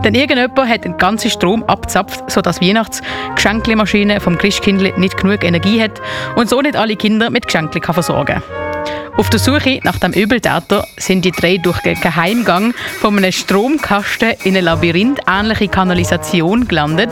Denn 0.05 0.15
irgendjemand 0.15 0.69
hat 0.69 0.85
den 0.85 0.95
ganzen 0.95 1.29
Strom 1.29 1.61
abgezapft, 1.63 2.31
sodass 2.31 2.61
die 2.61 2.69
Weihnachtsgeschenkmaschine 2.69 4.21
vom 4.21 4.37
Christkindl 4.37 4.93
nicht 4.95 5.17
genug 5.17 5.43
Energie 5.43 5.81
hat 5.81 5.99
und 6.37 6.49
so 6.49 6.61
nicht 6.61 6.77
alle 6.77 6.95
Kinder 6.95 7.29
mit 7.29 7.47
Geschenken 7.47 7.83
versorgen 7.83 8.41
kann. 8.41 8.62
Auf 9.15 9.29
der 9.29 9.39
Suche 9.39 9.79
nach 9.83 9.99
dem 9.99 10.11
Übeltäter 10.11 10.87
sind 10.97 11.23
die 11.23 11.31
drei 11.31 11.57
durch 11.57 11.79
den 11.81 11.99
Geheimgang 11.99 12.73
von 12.99 13.15
einem 13.15 13.31
Stromkasten 13.31 14.33
in 14.43 14.57
eine 14.57 14.61
labyrinthähnliche 14.61 15.67
Kanalisation 15.67 16.67
gelandet. 16.67 17.11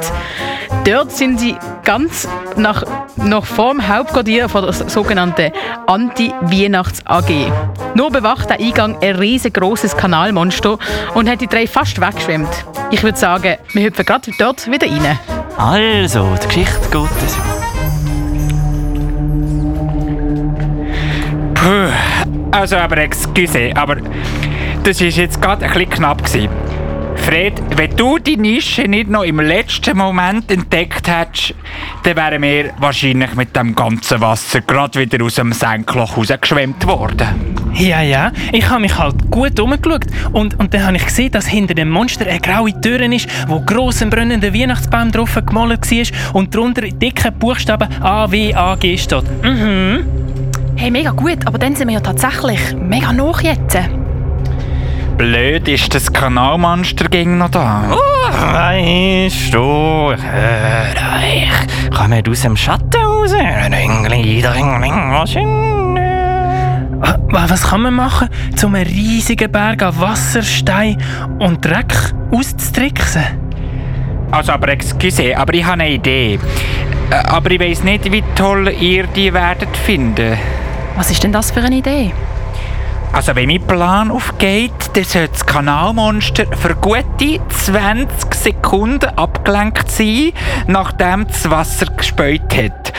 Dort 0.84 1.12
sind 1.12 1.40
sie 1.40 1.56
ganz 1.84 2.28
nach, 2.56 2.84
noch 3.18 3.46
vor 3.46 3.72
dem 3.72 3.88
Hauptquartier 3.88 4.50
von 4.50 4.64
der 4.64 4.74
sogenannten 4.74 5.52
Anti-Weihnachts-AG. 5.86 7.52
Nur 7.94 8.10
bewacht 8.10 8.50
der 8.50 8.60
Eingang 8.60 8.98
ein 9.02 9.16
riesengroßes 9.18 9.96
Kanalmonster 9.96 10.80
und 11.14 11.30
hat 11.30 11.42
die 11.42 11.48
drei 11.48 11.68
fast 11.68 12.02
weggeschwemmt. 12.02 12.50
Ich 12.90 13.04
würde 13.04 13.20
sagen, 13.20 13.58
wir 13.74 13.84
hüpfen 13.84 14.06
gerade 14.06 14.32
dort 14.40 14.70
wieder 14.72 14.88
rein. 14.88 15.20
Also, 15.56 16.36
die 16.42 16.48
Geschichte 16.48 16.80
geht 16.92 17.61
Puh, 21.62 21.91
also 22.50 22.76
aber 22.78 22.97
excuse, 22.97 23.71
aber 23.76 23.97
das 24.84 25.00
ist 25.00 25.17
jetzt 25.17 25.39
gerade 25.39 25.63
ein 25.63 25.71
bisschen 25.71 25.91
knapp 25.91 26.24
gewesen. 26.24 26.50
Fred, 27.17 27.54
wenn 27.76 27.95
du 27.95 28.17
die 28.17 28.36
Nische 28.36 28.88
nicht 28.88 29.08
noch 29.08 29.21
im 29.21 29.39
letzten 29.39 29.95
Moment 29.95 30.52
entdeckt 30.52 31.08
hättest, 31.08 31.54
dann 32.02 32.15
wären 32.15 32.41
wir 32.41 32.71
wahrscheinlich 32.80 33.36
mit 33.36 33.56
dem 33.56 33.76
ganzen 33.76 34.19
Wasser 34.21 34.62
gerade 34.62 35.00
wieder 35.00 35.24
aus 35.24 35.36
dem 35.36 35.54
Senkloch 35.54 36.17
rausgeschwemmt 36.17 36.88
worden. 36.88 37.28
Ja, 37.76 38.02
ja, 38.02 38.32
ich 38.52 38.67
habe 38.67 38.82
mich 38.82 38.97
halt 38.97 39.30
gut 39.30 39.60
umgeschaut 39.60 40.08
und, 40.34 40.60
und 40.60 40.74
dann 40.74 40.88
habe 40.88 40.97
ich 40.97 41.06
gesehen, 41.06 41.32
dass 41.32 41.45
hinter 41.45 41.76
dem 41.76 41.91
Monster 41.91 42.26
eine 42.26 42.39
graue 42.39 42.82
Tür 42.82 43.02
ist, 43.02 43.30
wo 43.47 43.62
gross 43.62 44.02
ein 44.02 44.10
brennender 44.10 44.52
Weihnachtsbaum 44.52 45.12
drauf 45.12 45.36
gemalt 45.45 45.91
war 45.91 46.34
und 46.34 46.56
darunter 46.56 46.82
in 46.82 46.97
dicken 46.97 47.38
Buchstaben 47.38 47.88
A, 48.02 48.32
W, 48.32 48.52
A, 48.56 48.76
G 48.76 48.97
steht. 48.97 49.26
Mhm. 49.43 50.21
Hey, 50.76 50.92
mega 50.92 51.12
gut, 51.12 51.46
aber 51.46 51.58
dann 51.60 51.76
sind 51.76 51.88
wir 51.88 51.96
ja 51.96 52.00
tatsächlich 52.00 52.60
mega 52.76 53.14
noch 53.14 53.42
jetzt. 53.42 53.78
Blöd 55.18 55.68
ist 55.68 55.94
das 55.94 56.12
Kanalmonster 56.12 57.06
ging 57.08 57.38
noch 57.38 57.50
da. 57.50 57.84
Weißt 58.32 59.54
du, 59.54 60.14
ich 60.16 60.24
höre 60.24 60.96
euch. 61.20 61.92
Kommt 61.96 62.28
aus 62.30 62.42
dem 62.42 62.58
Schatten 62.58 63.00
raus. 63.04 63.32
Was 63.34 63.70
Ah, 67.04 67.18
Was 67.50 67.64
kann 67.70 67.82
man 67.82 67.94
machen, 67.96 68.30
um 68.64 68.76
einen 68.76 68.86
riesigen 68.86 69.52
Berg 69.52 69.84
an 69.84 70.00
Wasser, 70.00 70.42
Stein 70.42 70.98
und 71.40 71.64
Dreck 71.66 71.94
auszutricksen? 72.32 73.24
Also, 74.32 74.54
aber 74.54 74.70
excuse, 74.70 75.38
aber 75.38 75.54
ich 75.54 75.64
habe 75.64 75.74
eine 75.82 75.92
Idee. 75.92 76.40
Äh, 77.12 77.15
Aber 77.15 77.52
ich 77.52 77.60
weiß 77.60 77.84
nicht, 77.84 78.12
wie 78.12 78.24
toll 78.36 78.69
ihr 78.80 79.08
die 79.08 79.34
werdet 79.34 79.76
finden. 79.76 80.38
Was 80.95 81.12
ist 81.12 81.24
denn 81.24 81.32
das 81.32 81.52
für 81.52 81.62
eine 81.62 81.76
Idee? 81.76 82.12
Also, 83.13 83.36
wenn 83.36 83.47
mein 83.47 83.62
Plan 83.62 84.10
aufgeht, 84.10 84.71
dann 84.93 85.04
sollte 85.04 85.34
das 85.34 85.45
Kanalmonster 85.45 86.45
für 86.56 86.76
gute 86.76 87.41
20 87.50 88.34
Sekunden 88.34 89.10
abgelenkt 89.17 89.91
sein, 89.91 90.32
nachdem 90.67 91.28
das 91.28 91.50
Wasser 91.50 91.88
gespäut 91.88 92.56
hat. 92.56 92.93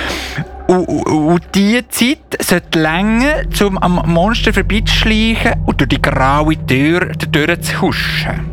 Und, 0.66 0.86
und, 0.86 1.06
und 1.06 1.42
diese 1.54 1.88
Zeit 1.88 2.18
sollte 2.40 2.78
länger, 2.78 3.42
um 3.62 3.78
am 3.78 4.02
Monster 4.06 4.52
vorbeizuschleichen 4.52 5.54
und 5.64 5.80
durch 5.80 5.88
die 5.88 6.02
graue 6.02 6.56
Tür 6.66 7.12
durchzuhuschen. 7.30 8.50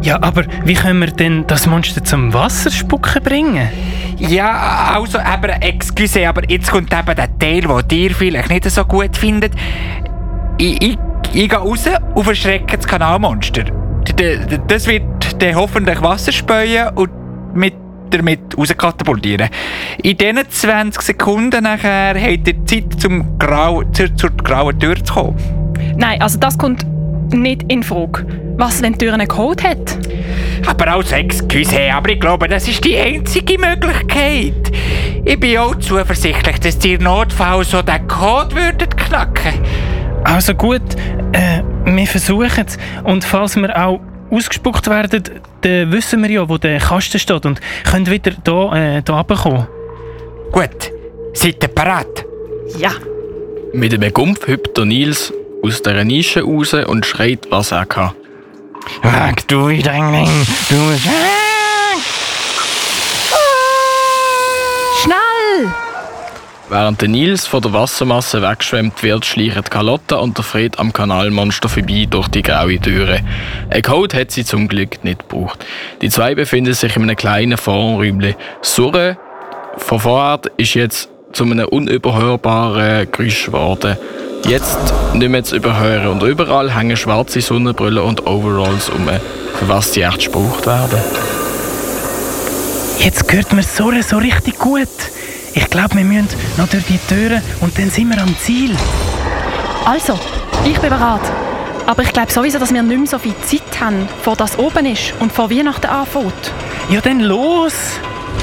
Ja, 0.00 0.22
aber 0.22 0.44
wie 0.64 0.74
können 0.74 1.00
wir 1.00 1.08
denn 1.08 1.44
das 1.46 1.66
Monster 1.66 2.04
zum 2.04 2.32
Wasserspucken 2.32 3.22
bringen? 3.22 3.68
Ja, 4.16 4.92
also, 4.94 5.18
aber, 5.18 5.62
excuse, 5.62 6.28
aber 6.28 6.48
jetzt 6.48 6.70
kommt 6.70 6.92
eben 6.92 7.16
der 7.16 7.38
Teil, 7.38 7.82
den 7.82 7.98
ihr 7.98 8.14
vielleicht 8.14 8.50
nicht 8.50 8.70
so 8.70 8.84
gut 8.84 9.16
findet. 9.16 9.52
Ich, 10.56 10.82
ich, 10.82 10.98
ich 11.32 11.48
gehe 11.48 11.52
raus 11.52 11.84
und 12.14 12.24
verschrecke 12.24 12.76
das 12.76 12.86
Kanalmonster. 12.86 13.64
Das 14.66 14.86
wird 14.86 15.42
dann 15.42 15.54
hoffentlich 15.54 16.00
Wasser 16.00 16.32
speien 16.32 16.88
und 16.94 17.10
mit 17.54 17.74
damit 18.10 18.56
rauskatapultieren. 18.56 19.50
In 20.02 20.16
diesen 20.16 20.48
20 20.48 21.02
Sekunden 21.02 21.64
nachher 21.64 22.14
habt 22.20 22.48
ihr 22.48 22.66
Zeit, 22.66 23.00
zum 23.00 23.38
Grau, 23.38 23.82
zur, 23.92 24.14
zur 24.16 24.30
grauen 24.30 24.78
Tür 24.78 24.96
zu 25.04 25.12
kommen. 25.12 25.36
Nein, 25.96 26.20
also 26.22 26.38
das 26.38 26.56
kommt 26.56 26.86
nicht 27.34 27.70
in 27.70 27.82
Frage. 27.82 28.26
Was, 28.56 28.82
wenn 28.82 28.92
die 28.94 28.98
Tür 28.98 29.14
einen 29.14 29.28
Code 29.28 29.62
hat? 29.62 29.98
Aber 30.66 30.88
als 30.88 31.12
Excuse, 31.12 31.92
aber 31.92 32.10
ich 32.10 32.20
glaube, 32.20 32.48
das 32.48 32.68
ist 32.68 32.84
die 32.84 32.96
einzige 32.96 33.58
Möglichkeit. 33.58 34.72
Ich 35.24 35.38
bin 35.38 35.58
auch 35.58 35.74
zuversichtlich, 35.76 36.58
dass 36.60 36.84
ihr 36.84 36.98
Notfall 37.00 37.64
so 37.64 37.82
den 37.82 38.06
Code 38.08 38.54
würdet 38.54 38.96
knacken. 38.96 39.54
Also 40.24 40.54
gut, 40.54 40.82
äh, 41.32 41.62
wir 41.84 42.06
versuchen 42.06 42.66
es. 42.66 42.76
Und 43.04 43.24
falls 43.24 43.56
wir 43.56 43.74
auch 43.76 44.00
ausgespuckt 44.30 44.88
werden, 44.88 45.22
dann 45.60 45.92
wissen 45.92 46.22
wir 46.22 46.30
ja, 46.30 46.48
wo 46.48 46.58
der 46.58 46.78
Kasten 46.80 47.18
steht 47.18 47.46
und 47.46 47.60
können 47.84 48.06
wieder 48.06 48.32
hier, 48.44 48.72
äh, 48.72 49.10
runterkommen. 49.10 49.66
Gut, 50.52 50.92
seid 51.34 51.62
ihr 51.62 51.68
bereit? 51.68 52.26
Ja. 52.78 52.90
Mit 53.72 53.94
einem 53.94 54.12
Gumpf 54.12 54.46
hüpft 54.46 54.76
der 54.76 54.84
Nils 54.86 55.32
aus 55.68 55.82
dieser 55.82 56.04
Nische 56.04 56.42
raus 56.42 56.72
und 56.72 57.04
schreit, 57.04 57.46
was 57.50 57.72
er 57.72 57.84
kann. 57.84 58.12
Weg, 59.02 59.46
du 59.48 59.66
Eindringling! 59.66 60.46
Du 60.70 60.90
weg! 60.90 61.00
Schnell! 65.02 65.72
Während 66.70 67.00
der 67.00 67.08
Nils 67.08 67.46
von 67.46 67.60
der 67.60 67.72
Wassermasse 67.72 68.42
weggeschwemmt 68.42 69.02
wird, 69.02 69.26
schleichen 69.26 69.64
Carlotta 69.64 70.16
und 70.16 70.36
der 70.38 70.44
Fred 70.44 70.78
am 70.78 70.92
Kanalmonster 70.92 71.68
vorbei 71.68 72.06
durch 72.08 72.28
die 72.28 72.42
graue 72.42 72.80
Türe. 72.80 73.20
Ein 73.70 73.82
Code 73.82 74.18
hat 74.18 74.30
sie 74.30 74.44
zum 74.44 74.68
Glück 74.68 75.04
nicht 75.04 75.28
gebraucht. 75.28 75.64
Die 76.00 76.08
zwei 76.08 76.34
befinden 76.34 76.74
sich 76.74 76.96
in 76.96 77.02
einem 77.02 77.16
kleinen 77.16 77.58
Vorräumchen. 77.58 78.34
Surre 78.62 79.18
von 79.76 80.00
vorher 80.00 80.40
ist 80.56 80.74
jetzt 80.74 81.10
zu 81.32 81.44
einem 81.44 81.68
unüberhörbaren 81.68 83.10
Geräusch 83.12 83.46
geworden. 83.46 83.96
Jetzt 84.44 84.78
nicht 85.14 85.28
mehr 85.28 85.44
zu 85.44 85.56
überhören 85.56 86.06
und 86.08 86.22
überall 86.22 86.74
hängen 86.74 86.96
schwarze 86.96 87.40
Sonnenbrillen 87.40 88.02
und 88.02 88.26
Overalls 88.26 88.88
um, 88.88 89.06
für 89.06 89.68
was 89.68 89.92
sie 89.92 90.02
echt 90.02 90.26
gebraucht 90.26 90.66
werden. 90.66 90.98
Jetzt 92.98 93.30
hört 93.32 93.52
mir 93.52 93.62
so, 93.62 93.92
so 94.00 94.16
richtig 94.16 94.58
gut. 94.58 94.88
Ich 95.54 95.68
glaube, 95.70 95.96
wir 95.96 96.04
müssen 96.04 96.28
noch 96.56 96.68
durch 96.68 96.84
die 96.86 96.98
Türen 97.08 97.42
und 97.60 97.78
dann 97.78 97.90
sind 97.90 98.10
wir 98.10 98.22
am 98.22 98.36
Ziel. 98.38 98.74
Also, 99.84 100.18
ich 100.64 100.78
bin 100.78 100.90
bereit. 100.90 101.20
Aber 101.86 102.02
ich 102.02 102.12
glaube 102.12 102.30
sowieso, 102.30 102.58
dass 102.58 102.72
wir 102.72 102.82
nicht 102.82 102.98
mehr 102.98 103.06
so 103.06 103.18
viel 103.18 103.34
Zeit 103.46 103.80
haben, 103.80 104.08
vor 104.22 104.36
das 104.36 104.58
oben 104.58 104.84
ist 104.86 105.14
und 105.20 105.32
vor 105.32 105.50
Weihnachten 105.50 105.86
anfängt. 105.86 106.52
Ja, 106.90 107.00
dann 107.00 107.20
los! 107.20 107.72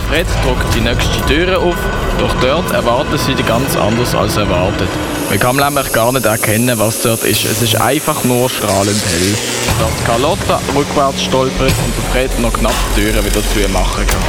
Fred 0.10 0.28
drückt 0.44 0.74
die 0.76 0.82
nächste 0.82 1.26
Tür 1.28 1.60
auf, 1.60 1.76
doch 2.20 2.34
dort 2.42 2.72
erwarten 2.74 3.18
sie 3.18 3.36
die 3.36 3.44
ganz 3.44 3.76
anders 3.76 4.16
als 4.16 4.38
erwartet. 4.38 4.90
Man 5.30 5.40
kann 5.40 5.56
nämlich 5.56 5.92
gar 5.92 6.12
nicht 6.12 6.26
erkennen, 6.26 6.78
was 6.80 7.02
dort 7.02 7.24
ist. 7.24 7.46
Es 7.46 7.62
ist 7.62 7.76
einfach 7.82 8.24
nur 8.24 8.50
strahlend 8.50 9.04
hell. 9.06 9.36
Dass 9.80 10.06
Carlotta 10.06 10.62
rückwärts 10.76 11.24
stolpert 11.24 11.74
und 11.86 11.94
der 11.98 12.12
Fred 12.12 12.40
noch 12.40 12.54
knapp 12.54 12.74
die 12.96 13.02
Türe 13.02 13.26
wieder 13.26 13.42
zu 13.42 13.70
machen 13.72 14.06
kann. 14.08 14.22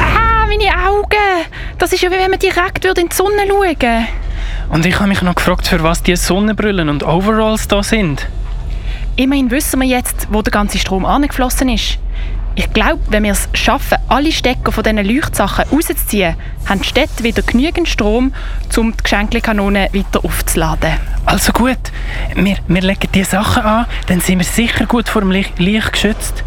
Ah, 0.00 0.46
meine 0.46 0.70
Augen! 0.88 1.46
Das 1.78 1.92
ist 1.92 2.02
ja 2.02 2.10
wie 2.10 2.16
wenn 2.16 2.30
man 2.30 2.38
direkt 2.38 2.84
würde 2.84 3.00
in 3.00 3.08
die 3.08 3.16
Sonne 3.16 3.46
schauen 3.48 4.06
Und 4.70 4.86
ich 4.86 4.98
habe 4.98 5.08
mich 5.08 5.22
noch 5.22 5.34
gefragt, 5.34 5.66
für 5.66 5.82
was 5.82 6.02
die 6.02 6.16
Sonnenbrillen 6.16 6.88
und 6.88 7.02
Overalls 7.02 7.66
da 7.66 7.82
sind. 7.82 8.28
Immerhin 9.16 9.50
wissen 9.50 9.80
wir 9.80 9.88
jetzt, 9.88 10.28
wo 10.30 10.42
der 10.42 10.50
ganze 10.50 10.78
Strom 10.78 11.04
angeflossen 11.04 11.68
ist. 11.68 11.98
Ich 12.56 12.72
glaube, 12.72 13.00
wenn 13.08 13.24
wir 13.24 13.32
es 13.32 13.48
schaffen, 13.52 13.98
alle 14.08 14.30
Stecker 14.30 14.70
von 14.70 14.84
diesen 14.84 15.04
Leuchtsachen 15.04 15.64
rauszuziehen, 15.72 16.36
haben 16.68 16.80
die 16.80 16.88
Städte 16.88 17.24
wieder 17.24 17.42
genügend 17.42 17.88
Strom, 17.88 18.32
um 18.76 18.92
die 18.92 19.02
Geschenkkanone 19.02 19.88
weiter 19.92 20.24
aufzuladen. 20.24 20.92
Also 21.26 21.52
gut, 21.52 21.78
wir, 22.36 22.56
wir 22.68 22.82
legen 22.82 23.08
die 23.12 23.24
Sachen 23.24 23.64
an, 23.64 23.86
dann 24.06 24.20
sind 24.20 24.38
wir 24.38 24.44
sicher 24.44 24.86
gut 24.86 25.08
vor 25.08 25.22
dem 25.22 25.32
Licht, 25.32 25.58
Licht 25.58 25.92
geschützt. 25.92 26.44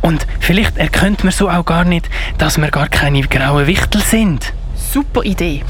Und 0.00 0.26
vielleicht 0.38 0.78
erkennt 0.78 1.24
man 1.24 1.32
so 1.32 1.50
auch 1.50 1.64
gar 1.66 1.84
nicht, 1.84 2.08
dass 2.38 2.56
wir 2.56 2.70
gar 2.70 2.88
keine 2.88 3.20
grauen 3.22 3.66
Wichtel 3.66 4.00
sind. 4.00 4.54
Super 4.74 5.24
Idee. 5.24 5.62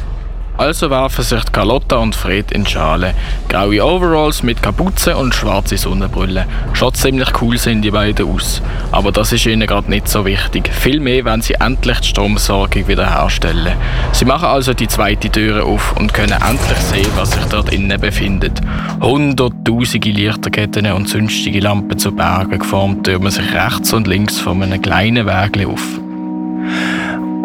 Also 0.61 0.91
werfen 0.91 1.25
sich 1.25 1.41
Carlotta 1.53 1.97
und 1.97 2.15
Fred 2.15 2.53
in 2.53 2.67
Schale. 2.67 3.15
Graue 3.49 3.83
Overalls 3.83 4.43
mit 4.43 4.63
Kapuze 4.63 5.17
und 5.17 5.35
schwarze 5.35 5.79
Sonnenbrille. 5.79 6.45
Schon 6.75 6.93
ziemlich 6.93 7.31
cool 7.41 7.57
sehen 7.57 7.81
die 7.81 7.91
beiden 7.91 8.29
aus. 8.29 8.61
Aber 8.93 9.11
das 9.11 9.33
ist 9.33 9.47
ihnen 9.47 9.67
gerade 9.67 9.89
nicht 9.89 10.07
so 10.07 10.27
wichtig. 10.27 10.71
Vielmehr 10.71 11.25
wollen 11.25 11.41
sie 11.41 11.55
endlich 11.55 12.01
die 12.01 12.09
Stromsorgung 12.09 12.87
wiederherstellen. 12.89 13.73
Sie 14.13 14.27
machen 14.27 14.49
also 14.49 14.75
die 14.75 14.87
zweite 14.87 15.31
Tür 15.31 15.65
auf 15.65 15.97
und 15.97 16.13
können 16.13 16.39
endlich 16.47 16.79
sehen, 16.79 17.11
was 17.17 17.31
sich 17.31 17.45
dort 17.47 17.73
innen 17.73 17.99
befindet. 17.99 18.61
Hunderttausende 19.01 20.11
Lichterketten 20.11 20.93
und 20.93 21.09
sonstige 21.09 21.61
Lampen 21.61 21.99
zu 21.99 22.13
Bergen 22.13 22.59
geformt 22.59 23.05
türmen 23.05 23.31
sich 23.31 23.51
rechts 23.55 23.95
und 23.95 24.07
links 24.07 24.39
von 24.39 24.63
einem 24.63 24.83
kleinen 24.83 25.27
Weg 25.27 25.67
auf. 25.67 26.01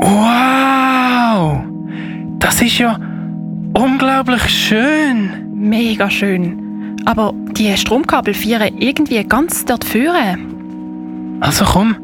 Wow! 0.01 1.74
Das 2.39 2.61
ist 2.61 2.77
ja 2.77 2.99
unglaublich 3.73 4.43
schön. 4.49 5.31
Mega 5.53 6.09
schön. 6.09 6.95
Aber 7.05 7.33
die 7.51 7.75
Stromkabel 7.77 8.33
führen 8.33 8.77
irgendwie 8.79 9.23
ganz 9.23 9.65
dort 9.65 9.83
führen. 9.83 10.55
Also 11.41 11.65
komm, 11.65 11.95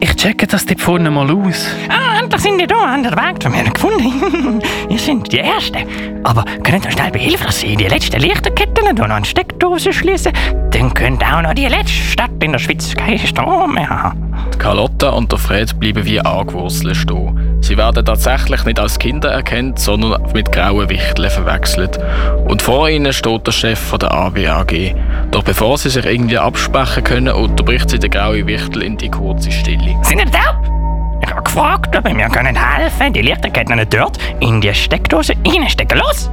ich 0.00 0.14
checke 0.14 0.46
das 0.46 0.64
dort 0.64 0.80
vorne 0.80 1.10
mal 1.10 1.30
aus. 1.30 1.66
Ah, 1.88 2.20
endlich 2.20 2.40
sind 2.40 2.60
ihr 2.60 2.66
da 2.66 2.76
an 2.76 3.02
der 3.02 3.12
Weg 3.12 3.42
zu 3.42 3.50
mir 3.50 3.64
gefunden. 3.64 4.60
ihr 4.88 4.98
sind 4.98 5.32
die 5.32 5.40
Ersten. 5.40 5.84
Aber 6.24 6.44
könnt 6.62 6.84
ihr 6.84 6.90
schnell 6.92 7.10
behilflich 7.10 7.52
sein, 7.52 7.76
die 7.76 7.84
letzten 7.84 8.20
Lichterketten 8.20 8.84
hier 8.84 8.94
noch 8.94 9.08
an 9.08 9.24
Steckdose 9.24 9.92
schließen? 9.92 10.32
Dann 10.70 10.94
könnt 10.94 11.24
auch 11.24 11.42
noch 11.42 11.54
die 11.54 11.66
letzte 11.66 11.92
Stadt 11.92 12.30
in 12.42 12.52
der 12.52 12.58
Schweiz 12.58 12.94
keinen 12.94 13.18
Strom 13.18 13.74
mehr 13.74 13.90
haben. 13.90 14.32
Die 14.54 14.58
Carlotta 14.58 15.10
und 15.10 15.30
der 15.32 15.38
Fred 15.38 15.78
bleiben 15.80 16.04
wie 16.04 16.20
angewurzelt 16.20 16.96
stehen. 16.96 17.47
Sie 17.60 17.76
werden 17.76 18.04
tatsächlich 18.04 18.64
nicht 18.64 18.80
als 18.80 18.98
Kinder 18.98 19.30
erkannt, 19.30 19.78
sondern 19.78 20.22
mit 20.32 20.50
grauen 20.52 20.88
Wichteln 20.88 21.30
verwechselt. 21.30 21.98
Und 22.46 22.62
vor 22.62 22.88
ihnen 22.88 23.12
steht 23.12 23.46
der 23.46 23.52
Chef 23.52 23.78
von 23.78 23.98
der 23.98 24.12
ABAG. 24.12 24.94
Doch 25.30 25.42
bevor 25.42 25.76
sie 25.76 25.90
sich 25.90 26.06
irgendwie 26.06 26.38
absprechen 26.38 27.04
können, 27.04 27.34
unterbricht 27.34 27.90
sie 27.90 27.98
den 27.98 28.10
grauen 28.10 28.46
Wichtel 28.46 28.82
in 28.82 28.96
die 28.96 29.10
kurze 29.10 29.50
Stille. 29.50 29.96
Sind 30.02 30.20
ihr 30.20 30.30
taub? 30.30 30.56
Ich 31.20 31.30
habe 31.30 31.42
gefragt, 31.42 31.96
ob 31.96 32.08
ihr 32.08 32.14
mir 32.14 32.28
helfen 32.30 33.12
die 33.12 33.22
Lichterketten 33.22 33.84
dort 33.90 34.18
in 34.40 34.60
die 34.60 34.72
Steckdose 34.72 35.34
reinstecken. 35.46 35.98
Los! 35.98 36.30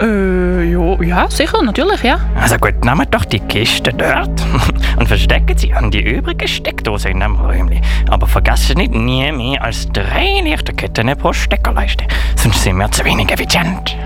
Äh, 0.00 0.64
ja, 0.72 1.02
ja, 1.02 1.30
sicher, 1.30 1.62
natürlich, 1.62 2.02
ja. 2.02 2.18
Also 2.40 2.56
gut, 2.56 2.84
nehmt 2.84 3.14
doch 3.14 3.24
die 3.24 3.40
Kiste 3.40 3.92
dort 3.92 4.42
und 4.98 5.06
versteckt 5.06 5.60
sie 5.60 5.72
an 5.72 5.90
die 5.90 6.02
übrigen 6.02 6.48
Steckdosen 6.48 7.12
in 7.12 7.20
dem 7.20 7.36
Räumchen. 7.36 7.80
Aber 8.08 8.26
vergesst 8.26 8.76
nicht 8.76 8.94
nie 8.94 9.30
mehr 9.32 9.62
als 9.62 9.88
drei 9.92 10.40
Lichterketten 10.42 11.16
pro 11.16 11.32
Steckerleiste, 11.32 12.04
sonst 12.36 12.62
sind 12.62 12.76
wir 12.76 12.90
zu 12.90 13.04
wenig 13.04 13.30
effizient. 13.30 13.96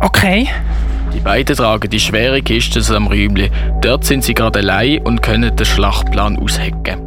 Okay. 0.00 0.48
Die 1.12 1.20
beiden 1.20 1.56
tragen 1.56 1.88
die 1.88 2.00
schwere 2.00 2.42
Kiste 2.42 2.80
zu 2.80 2.92
dem 2.92 3.06
Räumchen. 3.06 3.50
Dort 3.80 4.04
sind 4.04 4.24
sie 4.24 4.34
gerade 4.34 4.58
allein 4.58 5.00
und 5.02 5.22
können 5.22 5.56
den 5.56 5.66
Schlachtplan 5.66 6.38
aushecken. 6.38 7.00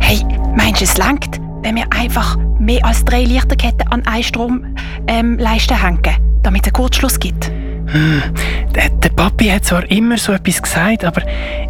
Hey, 0.00 0.20
meinst 0.54 0.80
du, 0.80 0.84
es 0.84 0.98
langt, 0.98 1.40
wenn 1.62 1.76
wir 1.76 1.86
einfach 1.90 2.36
mehr 2.58 2.84
als 2.84 3.04
drei 3.04 3.24
Lichterketten 3.24 3.88
an 3.88 4.06
eine 4.06 4.22
Stromleiste 4.22 5.74
ähm, 5.74 5.80
hängen, 5.80 6.29
damit 6.42 6.62
es 6.62 6.66
einen 6.68 6.72
Kurzschluss 6.74 7.18
gibt? 7.18 7.50
Der, 8.74 8.88
der 8.88 9.08
Papi 9.08 9.46
hat 9.48 9.64
zwar 9.64 9.90
immer 9.90 10.16
so 10.16 10.32
etwas 10.32 10.62
gesagt, 10.62 11.04
aber 11.04 11.22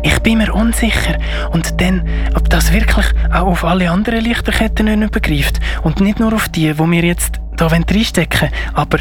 ich 0.02 0.18
bin 0.20 0.38
mir 0.38 0.52
unsicher. 0.52 1.16
Und 1.52 1.80
dann, 1.80 2.02
ob 2.34 2.50
das 2.50 2.72
wirklich 2.72 3.06
auch 3.32 3.46
auf 3.46 3.64
alle 3.64 3.90
anderen 3.90 4.20
Lichterketten 4.22 5.02
übergreift. 5.02 5.60
Und 5.82 6.00
nicht 6.00 6.20
nur 6.20 6.34
auf 6.34 6.48
die, 6.50 6.78
wo 6.78 6.86
wir 6.90 7.02
jetzt 7.02 7.40
hier 7.58 7.72
reinstecken 7.72 8.40
wollen. 8.50 8.52
Aber 8.74 8.98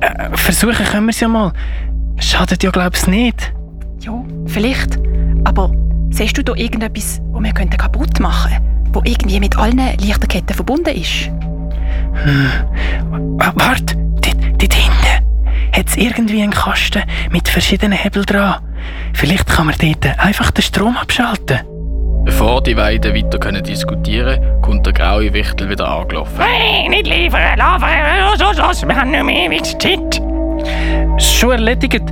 äh, 0.00 0.36
versuchen 0.36 0.84
können 0.84 1.06
wir 1.06 1.10
es 1.10 1.20
ja 1.20 1.28
mal. 1.28 1.52
Schadet 2.18 2.64
ja, 2.64 2.70
glaub's 2.70 3.06
nicht. 3.06 3.52
Ja, 4.00 4.20
vielleicht. 4.46 4.98
Aber 5.44 5.72
siehst 6.10 6.36
du 6.38 6.42
da 6.42 6.54
irgendetwas, 6.54 7.20
wo 7.30 7.40
wir 7.40 7.52
könnten 7.52 7.76
kaputt 7.76 8.18
machen 8.18 8.50
könnten? 8.52 8.94
Wo 8.94 9.02
irgendwie 9.04 9.38
mit 9.38 9.56
allen 9.56 9.78
Lichterketten 10.00 10.56
verbunden 10.56 10.88
ist? 10.96 11.30
Wa- 13.10 13.52
Warte, 13.54 13.96
hat 15.78 15.88
es 15.88 15.96
irgendwie 15.96 16.42
einen 16.42 16.52
Kasten 16.52 17.02
mit 17.30 17.48
verschiedenen 17.48 17.96
Hebeln 17.96 18.26
dran. 18.26 18.56
Vielleicht 19.14 19.46
kann 19.46 19.66
man 19.66 19.74
dort 19.80 20.18
einfach 20.18 20.50
den 20.50 20.62
Strom 20.62 20.96
abschalten. 20.96 21.60
Bevor 22.24 22.62
die 22.62 22.74
beiden 22.74 23.14
weiter 23.14 23.38
können 23.38 23.62
diskutieren 23.62 24.40
können, 24.40 24.62
kommt 24.62 24.86
der 24.86 24.92
graue 24.92 25.32
Wichtel 25.32 25.70
wieder 25.70 25.88
angelaufen. 25.88 26.38
Hey, 26.38 26.88
nicht 26.88 27.06
liefern, 27.06 27.56
laufen, 27.56 27.86
los, 28.20 28.38
los, 28.38 28.58
los, 28.58 28.86
wir 28.86 28.96
haben 28.96 29.10
nicht 29.10 29.24
mehr 29.24 29.46
ewig 29.46 29.64
Zeit. 29.64 30.20
Schon 31.22 31.52
erledigt. 31.52 32.02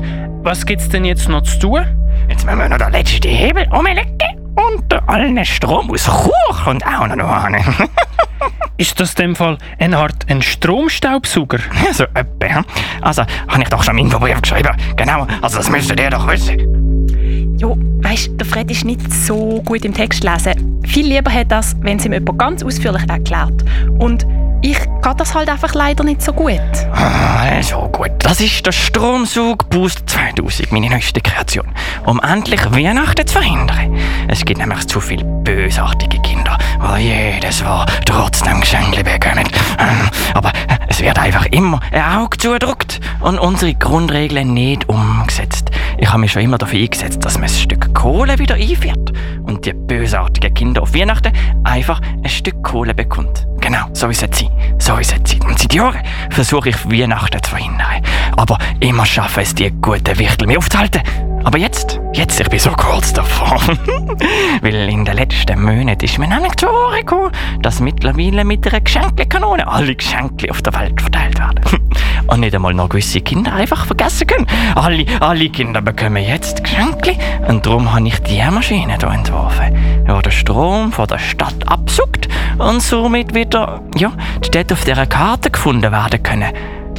Was 0.43 0.65
gibt's 0.65 0.89
denn 0.89 1.05
jetzt 1.05 1.29
noch 1.29 1.43
zu 1.43 1.59
tun? 1.59 1.85
Jetzt 2.29 2.47
müssen 2.47 2.59
wir 2.59 2.69
noch 2.69 2.79
den 2.79 2.93
letzten 2.93 3.29
Hebel 3.29 3.67
umlegen 3.73 4.07
und 4.55 5.09
allen 5.09 5.45
Strom 5.45 5.91
aus 5.91 6.07
Kuch 6.07 6.67
und 6.67 6.87
auch 6.87 7.09
noch 7.09 7.29
an. 7.29 7.57
Ist 8.79 9.01
das 9.01 9.15
in 9.15 9.17
dem 9.17 9.37
Fall 9.37 9.57
eine 9.79 9.97
Art 9.97 10.27
ein 10.29 10.43
Stromstaubsauger? 10.43 11.59
so 11.93 12.05
etwa. 12.05 12.65
Also, 13.01 13.23
habe 13.49 13.63
ich 13.63 13.69
doch 13.69 13.83
schon 13.83 13.99
im 13.99 14.07
Infobrief 14.07 14.41
geschrieben. 14.43 14.77
Genau, 14.97 15.27
also 15.41 15.59
das 15.59 15.71
müsstet 15.71 15.99
ihr 15.99 16.11
doch 16.11 16.27
wissen. 16.29 17.57
Ja, 17.59 17.69
weißt, 17.69 18.33
der 18.39 18.47
Fred 18.47 18.71
ist 18.71 18.85
nicht 18.85 19.11
so 19.13 19.63
gut 19.65 19.85
im 19.85 19.95
Text 19.95 20.23
lesen. 20.23 20.83
Viel 20.85 21.07
lieber 21.07 21.33
hat 21.33 21.51
das, 21.51 21.75
wenn 21.81 21.97
es 21.97 22.05
ihm 22.05 22.13
jemand 22.13 22.39
ganz 22.39 22.63
ausführlich 22.63 23.09
erklärt. 23.09 23.65
Und 23.99 24.27
ich 24.67 24.79
kann 25.01 25.17
das 25.17 25.33
halt 25.33 25.49
einfach 25.49 25.75
leider 25.75 26.03
nicht 26.03 26.21
so 26.21 26.33
gut. 26.33 26.61
Ah, 26.93 27.63
so 27.63 27.89
gut. 27.89 28.11
Das 28.19 28.41
ist 28.41 28.67
der 28.67 28.73
Stromzug 28.73 29.71
Boost 29.71 30.03
2000, 30.11 30.73
meine 30.73 30.91
neueste 30.91 31.21
Kreation. 31.21 31.67
Um 32.05 32.21
endlich 32.21 32.61
Weihnachten 32.73 33.25
zu 33.27 33.35
verhindern. 33.35 33.97
Es 34.27 34.45
gibt 34.45 34.59
nämlich 34.59 34.89
zu 34.89 35.01
viele 35.01 35.25
bösartige 35.25 36.21
Kinder, 36.21 36.59
die 36.99 37.03
jedes 37.03 37.61
Jahr 37.61 37.87
trotzdem 38.07 38.61
Geschenke 38.61 39.05
bekommen. 39.05 39.47
Ähm, 39.79 40.11
Aber 40.35 40.51
es 40.89 41.01
wird 41.01 41.19
einfach 41.19 41.47
immer 41.47 41.79
ein 41.93 42.03
Auge 42.03 42.37
zugedrückt 42.37 43.01
und 43.21 43.39
unsere 43.39 43.75
Grundregeln 43.75 44.53
nicht 44.53 44.89
umgesetzt. 44.89 45.71
Ich 45.99 46.09
habe 46.09 46.21
mich 46.21 46.33
schon 46.33 46.43
immer 46.43 46.59
dafür 46.59 46.81
eingesetzt, 46.81 47.25
dass 47.25 47.35
man 47.35 47.45
ein 47.45 47.51
Stück 47.51 47.95
Kohle 47.95 48.39
wieder 48.39 48.57
einführt 48.57 49.13
und 49.36 49.36
die 49.67 49.73
bösartigen 49.73 50.55
Kinder 50.55 50.83
auf 50.83 50.95
Weihnachten 50.95 51.33
einfach 51.65 52.01
ein 52.01 52.29
Stück 52.29 52.63
Kohle 52.63 52.95
bekommt. 52.95 53.47
Genau, 53.61 53.87
so 53.93 54.09
ist 54.09 54.23
es 54.23 54.39
sein. 54.39 54.51
So 54.79 54.97
ist 54.97 55.13
es 55.13 55.31
sein. 55.31 55.41
Und 55.43 55.59
seit 55.59 55.75
Jahren 55.75 56.01
versuche 56.31 56.69
ich 56.69 56.87
Weihnachten 56.87 57.43
zu 57.43 57.51
verhindern. 57.51 58.03
Aber 58.37 58.59
immer 58.81 59.05
schaffe 59.05 59.41
es, 59.41 59.55
die 59.55 59.71
guten 59.83 60.19
Wichtel 60.19 60.47
mir 60.47 60.59
aufzuhalten. 60.59 61.03
Aber 61.45 61.59
jetzt, 61.59 62.01
jetzt, 62.13 62.41
ich 62.41 62.49
bin 62.49 62.59
so 62.59 62.71
kurz 62.71 63.13
davor. 63.13 63.61
Weil 64.63 64.89
in 64.89 65.05
den 65.05 65.17
letzten 65.17 65.63
Monaten 65.63 66.05
ist 66.05 66.19
mir 66.19 66.29
nämlich 66.29 66.57
zu 66.57 66.67
Ohren 66.69 67.01
gekommen, 67.01 67.33
dass 67.63 67.81
mittlerweile 67.81 68.45
mit 68.45 68.67
einer 68.67 68.81
Geschenkekanone 68.81 69.67
alle 69.67 69.95
Geschenke 69.95 70.51
auf 70.51 70.63
der 70.63 70.75
Welt 70.75 71.01
verteilt 71.01 71.39
werden. 71.39 71.61
Und 72.29 72.41
nicht 72.41 72.55
einmal 72.55 72.75
noch 72.75 72.89
gewisse 72.89 73.21
Kinder 73.21 73.53
einfach 73.53 73.87
vergessen 73.87 74.27
können. 74.27 74.47
Alle, 74.75 75.05
alle 75.21 75.49
Kinder 75.49 75.81
bekommen 75.81 76.23
jetzt 76.23 76.63
Geschenke. 76.63 77.17
Und 77.49 77.67
darum 77.67 77.93
habe 77.93 78.07
ich 78.09 78.19
die 78.21 78.43
Maschine 78.51 78.97
hier 78.99 79.11
entworfen, 79.11 79.77
die 80.09 80.23
den 80.23 80.33
Strom 80.33 80.93
von 80.93 81.07
der 81.07 81.19
Stadt 81.19 81.69
absucht 81.69 82.29
und 82.59 82.83
somit 82.83 83.35
wieder, 83.35 83.83
ja, 83.97 84.13
die 84.43 84.47
Städte 84.47 84.75
auf 84.75 84.85
dieser 84.85 85.07
Karte 85.07 85.51
gefunden 85.51 85.93
werden 85.93 86.23
können. 86.23 86.53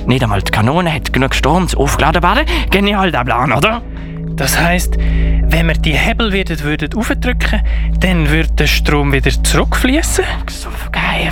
Nicht 0.05 0.23
einmal 0.23 0.41
die 0.41 0.51
Kanone 0.51 0.93
hat 0.93 1.11
genug 1.11 1.35
Strom, 1.35 1.67
um 1.75 1.83
aufgeladen 1.83 2.23
werden. 2.23 2.45
Genial, 2.69 3.11
der 3.11 3.25
Plan, 3.25 3.51
oder? 3.51 3.81
Das 4.37 4.59
heisst, 4.59 4.97
wenn 4.97 5.67
wir 5.67 5.73
die 5.73 5.93
Hebel 5.97 6.31
wieder 6.31 6.59
würden 6.59 6.93
aufdrücken, 6.95 7.59
dann 7.99 8.29
würde 8.29 8.51
der 8.53 8.67
Strom 8.67 9.11
wieder 9.11 9.31
zurückfließen. 9.31 10.23
So 10.47 10.69
geil. 10.91 11.31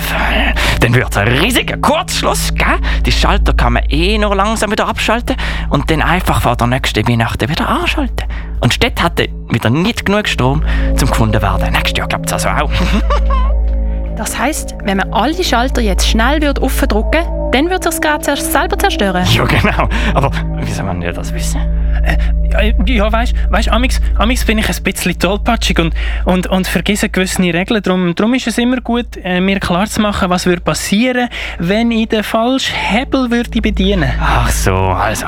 Dann 0.80 0.92
wird 0.92 1.10
es 1.10 1.16
einen 1.16 1.38
riesigen 1.38 1.80
Kurzschluss 1.80 2.52
geben. 2.52 2.82
Die 3.04 3.12
Schalter 3.12 3.54
kann 3.54 3.74
man 3.74 3.84
eh 3.90 4.18
nur 4.18 4.34
langsam 4.34 4.72
wieder 4.72 4.88
abschalten 4.88 5.36
und 5.70 5.88
dann 5.88 6.02
einfach 6.02 6.42
vor 6.42 6.56
der 6.56 6.66
nächsten 6.66 7.06
Weihnachten 7.06 7.48
wieder 7.48 7.68
anschalten. 7.68 8.26
Und 8.60 8.72
die 8.72 8.74
Stadt 8.74 9.00
hatte 9.00 9.28
wieder 9.50 9.70
nicht 9.70 10.04
genug 10.04 10.26
Strom 10.26 10.64
zum 10.96 11.08
gefunden 11.08 11.40
werden. 11.40 11.70
Nächstes 11.72 11.96
Jahr 11.96 12.08
klappt 12.08 12.26
es 12.26 12.32
also 12.32 12.48
auch. 12.48 12.70
Das 14.16 14.38
heisst, 14.38 14.74
wenn 14.82 14.96
man 14.96 15.12
alle 15.12 15.44
Schalter 15.44 15.82
jetzt 15.82 16.08
schnell 16.08 16.40
würde 16.40 16.62
aufdrücken, 16.62 17.20
dann 17.52 17.68
würde 17.68 17.92
sich 17.92 18.00
das 18.00 18.22
zuerst 18.22 18.50
selber 18.50 18.78
zerstören. 18.78 19.26
ja, 19.30 19.44
genau. 19.44 19.90
Aber 20.14 20.30
wie 20.58 20.72
soll 20.72 20.86
man 20.86 21.02
das 21.02 21.34
wissen? 21.34 21.60
Ja, 22.02 22.45
ja 22.86 23.12
weißt 23.12 23.34
du, 23.66 23.72
amix, 23.72 24.00
amix 24.16 24.44
bin 24.44 24.58
ich 24.58 24.68
ein 24.68 24.82
bisschen 24.82 25.18
tollpatschig 25.18 25.78
und, 25.78 25.94
und, 26.24 26.46
und 26.46 26.66
vergesse 26.66 27.08
gewisse 27.08 27.42
Regeln. 27.42 27.82
Darum, 27.82 28.14
darum 28.14 28.34
ist 28.34 28.46
es 28.46 28.58
immer 28.58 28.80
gut, 28.80 29.16
äh, 29.22 29.40
mir 29.40 29.60
klarzumachen, 29.60 30.30
was 30.30 30.46
würde 30.46 30.60
passieren, 30.62 31.28
wenn 31.58 31.90
ich 31.90 32.08
den 32.08 32.22
falschen 32.22 32.74
Hebel 32.74 33.30
würde 33.30 33.60
bedienen 33.60 34.10
Ach 34.20 34.50
so, 34.50 34.74
also. 34.74 35.26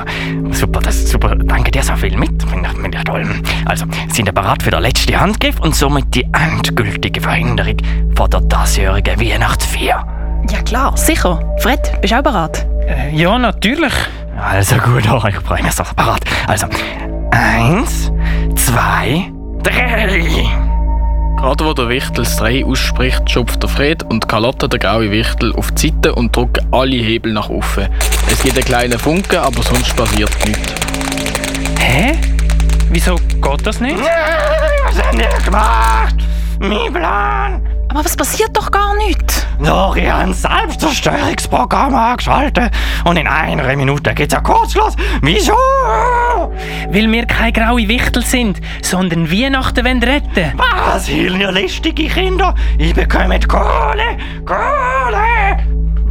Super, 0.51 0.79
das 0.81 0.95
ist 0.95 1.09
super. 1.09 1.35
Danke 1.35 1.71
dir 1.71 1.83
so 1.83 1.95
viel 1.95 2.15
mit. 2.17 2.41
Finde 2.43 2.69
ich, 2.97 3.03
toll. 3.03 3.25
Also, 3.65 3.85
sind 4.09 4.27
ihr 4.27 4.31
bereit 4.33 4.63
für 4.63 4.71
den 4.71 4.81
letzten 4.81 5.19
Handgriff 5.19 5.59
und 5.59 5.75
somit 5.75 6.13
die 6.15 6.25
endgültige 6.33 7.21
Verhinderung 7.21 7.77
von 8.15 8.29
der 8.29 8.41
diesjährigen 8.41 9.19
Weihnachtsfeier? 9.19 10.05
Ja 10.49 10.61
klar, 10.63 10.95
sicher. 10.97 11.39
Fred, 11.59 11.79
bist 12.01 12.13
du 12.13 12.17
auch 12.17 12.23
bereit? 12.23 12.65
äh, 12.87 13.15
Ja, 13.15 13.37
natürlich. 13.37 13.93
Also 14.41 14.75
gut, 14.77 15.03
oh, 15.11 15.21
ich 15.27 15.35
freue 15.35 15.61
mich 15.63 15.73
so 15.73 15.83
parat. 15.95 16.21
Also, 16.47 16.67
eins, 17.31 18.11
zwei, 18.55 19.31
drei. 19.63 20.47
Gerade 21.37 21.65
wo 21.65 21.73
der 21.73 21.87
Wichtel 21.87 22.25
das 22.25 22.35
3 22.37 22.65
ausspricht, 22.65 23.29
schupft 23.29 23.63
der 23.63 23.69
Fred 23.69 24.03
und 24.03 24.27
Carlotta 24.27 24.67
der 24.67 24.77
graue 24.79 25.09
Wichtel 25.09 25.53
auf 25.55 25.71
die 25.71 25.87
Seite 25.87 26.13
und 26.13 26.35
drücken 26.35 26.67
alle 26.71 26.97
Hebel 26.97 27.31
nach 27.31 27.49
oben. 27.49 27.87
Es 28.29 28.43
gibt 28.43 28.57
einen 28.57 28.65
kleinen 28.65 28.99
Funken, 28.99 29.37
aber 29.37 29.63
sonst 29.63 29.95
passiert 29.95 30.31
nichts. 30.45 30.73
Hä? 31.79 32.17
Wieso 32.89 33.15
geht 33.15 33.65
das 33.65 33.79
nicht? 33.79 33.99
Was 33.99 35.01
habt 35.01 35.15
ihr 35.15 35.45
gemacht? 35.45 36.15
Mein 36.59 36.93
Plan? 36.93 37.68
Aber 37.89 38.05
was 38.05 38.15
passiert 38.15 38.55
doch 38.55 38.69
gar 38.69 38.95
nicht? 38.97 39.47
Habe 39.65 40.13
ein 40.13 40.33
Selbstzerstörungsprogramm 40.33 41.93
angeschaltet 41.95 42.71
und 43.03 43.17
in 43.17 43.27
einer 43.27 43.75
Minute 43.75 44.13
geht's 44.13 44.33
ja 44.33 44.41
Kurzschluss. 44.41 44.95
Wieso? 45.21 45.53
Weil 45.53 47.11
wir 47.11 47.25
keine 47.25 47.51
graue 47.51 47.87
Wichtel 47.87 48.23
sind, 48.23 48.61
sondern 48.83 49.31
Weihnachten 49.31 49.83
wollen 49.83 50.03
retten. 50.03 50.53
Was, 50.55 51.09
ihr 51.09 51.51
listige 51.51 52.07
Kinder? 52.07 52.53
Ich 52.77 52.93
bekomme 52.93 53.39
Kohle! 53.39 54.17
Kohle! 54.45 55.57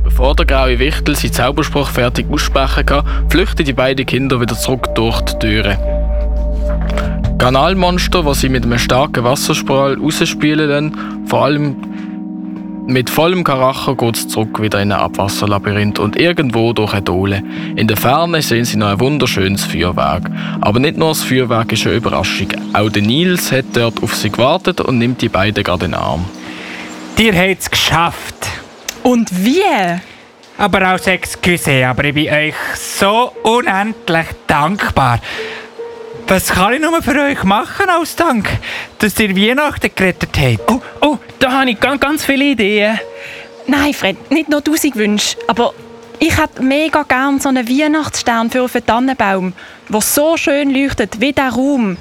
Bevor 0.02 0.34
der 0.34 0.46
graue 0.46 0.78
Wichtel 0.80 1.14
seinen 1.14 1.32
Zauberspruch 1.32 1.88
fertig 1.88 2.26
aussprechen 2.30 2.86
kann, 2.86 3.04
flüchten 3.30 3.64
die 3.64 3.72
beiden 3.72 4.04
Kinder 4.04 4.40
wieder 4.40 4.56
zurück 4.56 4.88
durch 4.96 5.20
die 5.20 5.38
Türe. 5.38 5.78
Kanalmonster, 7.38 8.24
was 8.24 8.40
sie 8.40 8.48
mit 8.48 8.64
einem 8.64 8.78
starken 8.78 9.22
Wasserstrahl 9.22 9.96
rausspielen, 9.96 10.68
dann, 10.68 11.26
vor 11.26 11.44
allem 11.44 11.76
mit 12.88 13.10
vollem 13.10 13.44
Karacher 13.44 13.94
geht 13.96 14.16
es 14.16 14.28
zurück 14.28 14.62
wieder 14.62 14.80
in 14.80 14.90
ein 14.90 14.98
Abwasserlabyrinth 14.98 15.98
und 15.98 16.16
irgendwo 16.16 16.72
durch 16.72 16.94
eine 16.94 17.02
Dole. 17.02 17.42
In 17.76 17.86
der 17.86 17.98
Ferne 17.98 18.40
sehen 18.40 18.64
sie 18.64 18.78
noch 18.78 18.88
ein 18.88 18.98
wunderschönes 18.98 19.64
Feuerwerk. 19.64 20.30
Aber 20.62 20.80
nicht 20.80 20.96
nur 20.96 21.10
das 21.10 21.22
Feuerwerk 21.22 21.70
ist 21.72 21.86
eine 21.86 21.96
Überraschung. 21.96 22.48
Auch 22.72 22.88
der 22.88 23.02
Nils 23.02 23.52
hat 23.52 23.66
dort 23.74 24.02
auf 24.02 24.14
sie 24.16 24.30
gewartet 24.30 24.80
und 24.80 24.98
nimmt 24.98 25.20
die 25.20 25.28
beiden 25.28 25.62
gerade 25.62 25.84
in 25.84 25.92
den 25.92 26.00
Arm. 26.00 26.24
Ihr 27.18 27.34
habt 27.34 27.60
es 27.60 27.70
geschafft. 27.70 28.48
Und 29.02 29.28
wie? 29.44 29.60
Aber 30.56 30.94
auch 30.94 31.06
Excuse, 31.06 31.86
aber 31.86 32.04
ich 32.04 32.14
bin 32.14 32.30
euch 32.30 32.54
so 32.74 33.32
unendlich 33.42 34.26
dankbar. 34.46 35.20
Was 36.28 36.48
kann 36.48 36.74
ich 36.74 36.80
nur 36.80 37.02
für 37.02 37.18
euch 37.18 37.42
machen 37.44 37.88
als 37.88 38.14
Dank, 38.14 38.50
dass 38.98 39.18
ihr 39.18 39.34
Weihnachten 39.34 39.90
gerettet 39.94 40.36
habt? 40.38 40.70
Oh, 40.70 40.82
oh, 41.00 41.18
da 41.38 41.52
habe 41.52 41.70
ich 41.70 41.80
ganz, 41.80 42.02
ganz 42.02 42.22
viele 42.22 42.44
Ideen. 42.44 43.00
Nein, 43.66 43.94
Fred, 43.94 44.30
nicht 44.30 44.50
nur 44.50 44.62
tausend 44.62 44.94
Wünsche, 44.96 45.38
aber 45.46 45.72
ich 46.18 46.36
hätte 46.36 46.62
mega 46.62 47.02
gern 47.04 47.40
so 47.40 47.48
einen 47.48 47.66
Weihnachtsstern 47.66 48.50
für 48.50 48.62
auf 48.62 48.72
den 48.72 48.84
Tannenbaum, 48.84 49.54
der 49.88 50.00
so 50.02 50.36
schön 50.36 50.68
leuchtet 50.68 51.18
wie 51.18 51.32
der 51.32 51.48
Raum, 51.48 51.96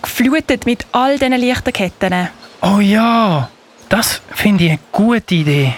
geflutet 0.00 0.64
mit 0.64 0.86
all 0.92 1.18
diesen 1.18 1.32
Lichterketten. 1.32 2.28
Oh 2.60 2.78
ja, 2.78 3.50
das 3.88 4.22
finde 4.32 4.64
ich 4.64 4.70
eine 4.70 4.78
gute 4.92 5.34
Idee. 5.34 5.74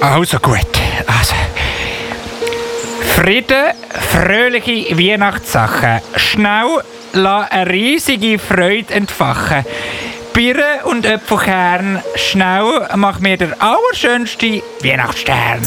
Also 0.00 0.38
gut. 0.38 0.66
Also. 1.06 1.34
Frieden, 3.20 3.72
fröhliche 4.12 4.96
Weihnachtssachen. 4.96 6.00
Schnell 6.14 6.82
lass 7.14 7.50
eine 7.50 7.68
riesige 7.68 8.38
Freude 8.38 8.94
entfachen. 8.94 9.64
Birnen 10.32 10.84
und 10.84 11.04
Äpfelkern, 11.04 12.00
schnell 12.14 12.86
mach 12.94 13.18
mir 13.18 13.36
der 13.36 13.56
allerschönste 13.58 14.62
Weihnachtsstern. 14.84 15.60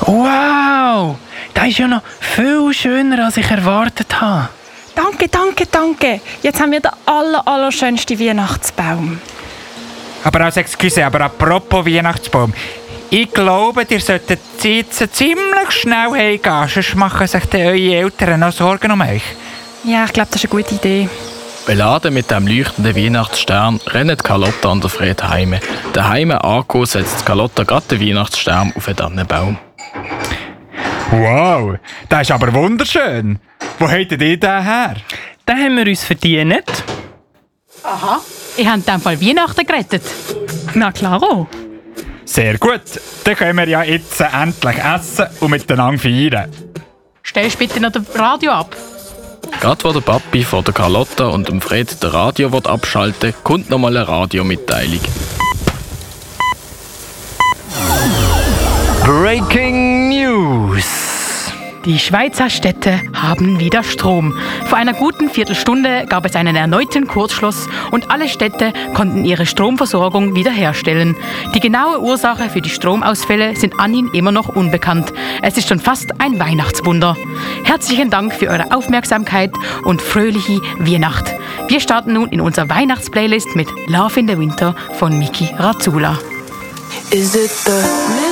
Wow, 0.00 1.16
das 1.52 1.68
ist 1.68 1.78
ja 1.78 1.88
noch 1.88 2.00
viel 2.20 2.72
schöner, 2.72 3.26
als 3.26 3.36
ich 3.36 3.50
erwartet 3.50 4.18
habe. 4.18 4.48
Danke, 4.94 5.28
danke, 5.28 5.66
danke. 5.70 6.22
Jetzt 6.42 6.58
haben 6.58 6.72
wir 6.72 6.80
den 6.80 6.92
aller, 7.04 7.46
allerschönsten 7.46 8.18
Weihnachtsbaum. 8.18 9.20
Aber 10.24 10.40
als 10.40 10.56
Excuse, 10.56 11.04
aber 11.04 11.20
apropos 11.20 11.84
Weihnachtsbaum. 11.84 12.54
Ich 13.10 13.30
glaube, 13.32 13.86
ihr 13.88 14.00
solltet 14.00 14.40
jetzt 14.62 15.14
ziemlich 15.14 15.53
schnell 15.70 16.10
heimgehen, 16.10 16.68
sonst 16.68 16.94
machen 16.94 17.26
sich 17.26 17.44
dann 17.46 17.60
eure 17.60 17.94
Eltern 17.94 18.40
noch 18.40 18.52
Sorgen 18.52 18.90
um 18.92 19.00
euch. 19.00 19.22
Ja, 19.84 20.04
ich 20.04 20.12
glaube, 20.12 20.28
das 20.30 20.42
ist 20.42 20.52
eine 20.52 20.62
gute 20.62 20.74
Idee. 20.74 21.08
Beladen 21.66 22.12
mit 22.12 22.30
dem 22.30 22.46
leuchtenden 22.46 22.94
Weihnachtsstern 22.94 23.80
rennen 23.86 24.16
Carlotta 24.18 24.68
und 24.68 24.82
der 24.82 24.90
Fred 24.90 25.22
heim. 25.22 25.54
Daheim 25.92 26.30
angekommen 26.30 26.86
setzt 26.86 27.24
Carlotta 27.24 27.64
gerade 27.64 27.86
den 27.96 28.00
Weihnachtsstern 28.00 28.72
auf 28.76 28.84
den 28.84 28.96
Tannenbaum. 28.96 29.58
Wow, 31.10 31.76
das 32.08 32.22
ist 32.22 32.30
aber 32.30 32.52
wunderschön. 32.52 33.38
Wo 33.78 33.88
habt 33.88 34.12
ihr 34.12 34.18
den 34.18 34.40
her? 34.40 34.94
Den 35.48 35.56
haben 35.56 35.76
wir 35.76 35.86
uns 35.86 36.04
verdient. 36.04 36.64
Ich 38.56 38.66
habe 38.66 38.76
in 38.78 38.84
diesem 38.84 39.00
Fall 39.00 39.20
Weihnachten 39.20 39.66
gerettet. 39.66 40.02
Na 40.74 40.92
klaro. 40.92 41.46
Sehr 42.24 42.58
gut, 42.58 42.82
dann 43.24 43.36
können 43.36 43.58
wir 43.58 43.68
ja 43.68 43.82
jetzt 43.82 44.20
endlich 44.20 44.76
essen 44.78 45.26
und 45.40 45.50
miteinander 45.50 45.98
feiern. 45.98 46.50
Stellst 47.24 47.58
bitte 47.58 47.80
noch 47.80 47.92
das 47.92 48.02
Radio 48.14 48.52
ab. 48.52 48.76
Gerade 49.60 49.84
wo 49.84 49.92
der 49.92 50.00
Papi 50.00 50.42
von 50.42 50.64
der 50.64 50.74
Carlotta 50.74 51.28
und 51.28 51.48
dem 51.48 51.60
Fred 51.60 52.02
der 52.02 52.12
Radio 52.12 52.52
will 52.52 52.66
abschalten 52.66 53.34
kommt 53.42 53.70
nochmal 53.70 53.96
eine 53.96 54.06
Radiomitteilung. 54.06 55.00
Breaking 59.04 60.08
News. 60.08 60.93
Die 61.84 61.98
Schweizer 61.98 62.48
Städte 62.48 62.98
haben 63.14 63.60
wieder 63.60 63.82
Strom. 63.82 64.34
Vor 64.68 64.78
einer 64.78 64.94
guten 64.94 65.28
Viertelstunde 65.28 66.06
gab 66.08 66.24
es 66.24 66.34
einen 66.34 66.56
erneuten 66.56 67.06
Kurzschluss 67.06 67.68
und 67.90 68.10
alle 68.10 68.30
Städte 68.30 68.72
konnten 68.94 69.26
ihre 69.26 69.44
Stromversorgung 69.44 70.34
wiederherstellen. 70.34 71.14
Die 71.54 71.60
genaue 71.60 72.00
Ursache 72.00 72.48
für 72.48 72.62
die 72.62 72.70
Stromausfälle 72.70 73.54
sind 73.56 73.78
an 73.78 73.92
ihn 73.92 74.08
immer 74.14 74.32
noch 74.32 74.48
unbekannt. 74.48 75.12
Es 75.42 75.58
ist 75.58 75.68
schon 75.68 75.78
fast 75.78 76.22
ein 76.22 76.40
Weihnachtswunder. 76.40 77.18
Herzlichen 77.64 78.08
Dank 78.08 78.34
für 78.34 78.48
eure 78.48 78.74
Aufmerksamkeit 78.74 79.52
und 79.84 80.00
fröhliche 80.00 80.62
Weihnacht. 80.78 81.34
Wir 81.68 81.80
starten 81.80 82.14
nun 82.14 82.30
in 82.30 82.40
unserer 82.40 82.70
Weihnachtsplaylist 82.70 83.56
mit 83.56 83.68
Love 83.88 84.20
in 84.20 84.28
the 84.28 84.38
Winter 84.38 84.74
von 84.94 85.18
Miki 85.18 85.50
Razzula. 85.58 86.18
Is 87.10 87.34
it 87.34 87.50
the 87.50 88.23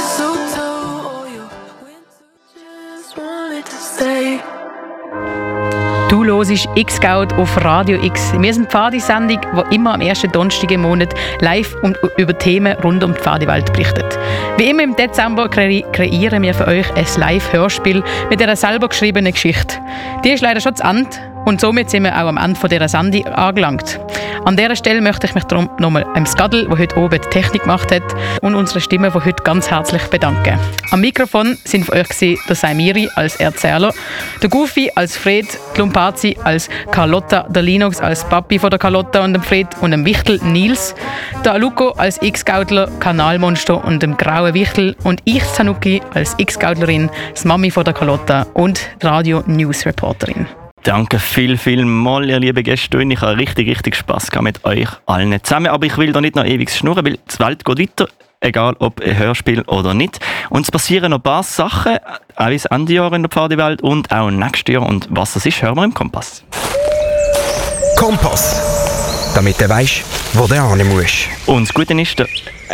Hörst 6.43 6.69
X-Scout 6.75 7.37
auf 7.37 7.65
Radio 7.65 8.03
X. 8.03 8.33
Wir 8.37 8.53
sind 8.53 8.65
die 8.65 8.71
Pfadi-Sendung, 8.71 9.39
die 9.71 9.77
immer 9.77 9.95
am 9.95 10.01
ersten 10.01 10.33
Donnerstag 10.33 10.73
im 10.73 10.83
Monat 10.83 11.15
live 11.41 11.77
und 11.83 11.97
über 12.17 12.37
Themen 12.37 12.77
rund 12.81 13.05
um 13.05 13.15
die 13.15 13.21
Pfadiwelt 13.21 13.73
berichtet. 13.73 14.19
Wie 14.57 14.69
immer 14.69 14.83
im 14.83 14.97
Dezember 14.97 15.49
kre 15.49 15.85
kreieren 15.93 16.43
wir 16.43 16.53
für 16.53 16.67
euch 16.67 16.93
ein 16.97 17.07
Live-Hörspiel 17.17 18.03
mit 18.29 18.43
einer 18.43 18.57
selber 18.57 18.89
geschriebenen 18.89 19.33
Geschichte. 19.33 19.77
Die 20.25 20.31
ist 20.31 20.43
leider 20.43 20.61
schon 20.61 20.75
zu 20.75 20.83
Ende 20.83 21.11
und 21.45 21.61
somit 21.61 21.91
sind 21.91 22.03
wir 22.03 22.13
auch 22.13 22.27
am 22.27 22.39
Ende 22.39 22.69
dieser 22.69 22.89
Sendung 22.89 23.25
angelangt. 23.27 24.01
An 24.45 24.57
dieser 24.57 24.75
Stelle 24.75 25.01
möchte 25.01 25.29
ich 25.29 25.35
mich 25.37 25.45
darum 25.45 25.71
nochmal 25.79 26.05
einem 26.15 26.27
Skadel, 26.27 26.67
der 26.67 26.77
heute 26.77 26.97
oben 26.97 27.21
die 27.21 27.29
Technik 27.29 27.63
gemacht 27.63 27.93
hat, 27.93 28.03
und 28.43 28.57
unsere 28.57 28.81
Stimme 28.81 29.13
von 29.13 29.25
heute 29.25 29.41
ganz 29.45 29.71
herzlich 29.71 30.03
bedanken. 30.09 30.59
Am 30.91 31.01
Mikrofon 31.01 31.57
sind 31.65 31.87
für 31.87 31.93
euch 31.93 32.09
der 32.49 32.57
Saimiri 32.57 33.09
als 33.15 33.37
Erzähler, 33.37 33.95
der 34.43 34.51
Goofy 34.51 34.91
als 34.97 35.17
Fred, 35.17 35.47
die 35.77 35.81
Lumpazi 35.81 36.37
als 36.43 36.69
Carlotta, 36.91 37.47
der 37.51 37.63
Linux 37.63 38.01
als 38.01 38.25
Papi 38.25 38.59
von 38.59 38.71
der 38.71 38.81
Carlotta 38.81 39.23
und 39.23 39.33
dem 39.33 39.43
Fred 39.43 39.69
und 39.81 39.93
dem 39.93 40.05
Wichtel 40.05 40.41
Nils, 40.43 40.97
der 41.45 41.53
Aluko 41.53 41.91
als 41.91 42.21
X-Gaudler, 42.21 42.91
Kanalmonster 42.99 43.85
und 43.85 44.03
dem 44.03 44.17
grauen 44.17 44.55
Wichtel 44.55 44.97
und 45.05 45.21
ich, 45.25 45.45
Zanuki, 45.53 46.03
als 46.15 46.35
X-Gaudlerin, 46.39 47.11
das 47.31 47.45
Mami 47.45 47.71
von 47.71 47.85
der 47.85 47.95
Carlotta 47.95 48.47
und 48.55 48.81
Radio-News-Reporterin. 49.01 50.62
Danke 50.85 51.21
viel, 51.21 51.59
viel 51.59 51.85
mal, 51.85 52.29
ihr 52.29 52.41
lieben 52.41 52.65
Gäste. 52.65 53.01
Ich 53.01 53.21
habe 53.21 53.39
richtig, 53.39 53.69
richtig 53.69 53.95
Spass 53.95 54.33
gehabt 54.33 54.43
mit 54.43 54.65
euch 54.65 54.89
allen 55.07 55.39
zusammen. 55.45 55.69
Aber 55.69 55.87
ich 55.87 55.97
will 55.97 56.13
da 56.13 56.21
nicht 56.21 56.35
noch 56.35 56.45
ewig 56.45 56.71
schnurren, 56.71 57.05
weil 57.05 57.19
die 57.19 57.39
Welt 57.39 57.65
geht 57.65 57.79
weiter. 57.79 58.09
Egal 58.41 58.75
ob 58.81 59.01
ein 59.01 59.17
Hörspiel 59.17 59.63
oder 59.63 59.95
nicht. 59.95 60.19
Und 60.51 60.63
es 60.63 60.73
passieren 60.73 61.11
noch 61.11 61.19
ein 61.19 61.23
paar 61.23 61.45
Sachen, 61.45 61.99
auch 62.35 62.49
bis 62.49 62.65
Ende 62.65 62.95
Jahr 62.95 63.13
in 63.13 63.23
der 63.23 63.31
Pfadewelt 63.31 63.81
und 63.81 64.11
auch 64.11 64.29
nächstes 64.29 64.75
Jahr. 64.75 64.83
Und 64.85 65.07
was 65.09 65.35
das 65.35 65.47
ist, 65.47 65.63
hören 65.63 65.77
wir 65.77 65.85
im 65.85 65.95
Kompass. 65.95 66.43
Kompass. 67.97 69.31
Damit 69.37 69.61
du 69.61 69.69
weißt, 69.69 70.03
wo 70.33 70.49
du 70.49 70.55
hin 70.55 70.89
musst. 70.89 71.29
Und 71.47 71.69
das 71.69 71.75
Gute 71.75 71.95
ist, 71.95 72.19
der 72.19 72.27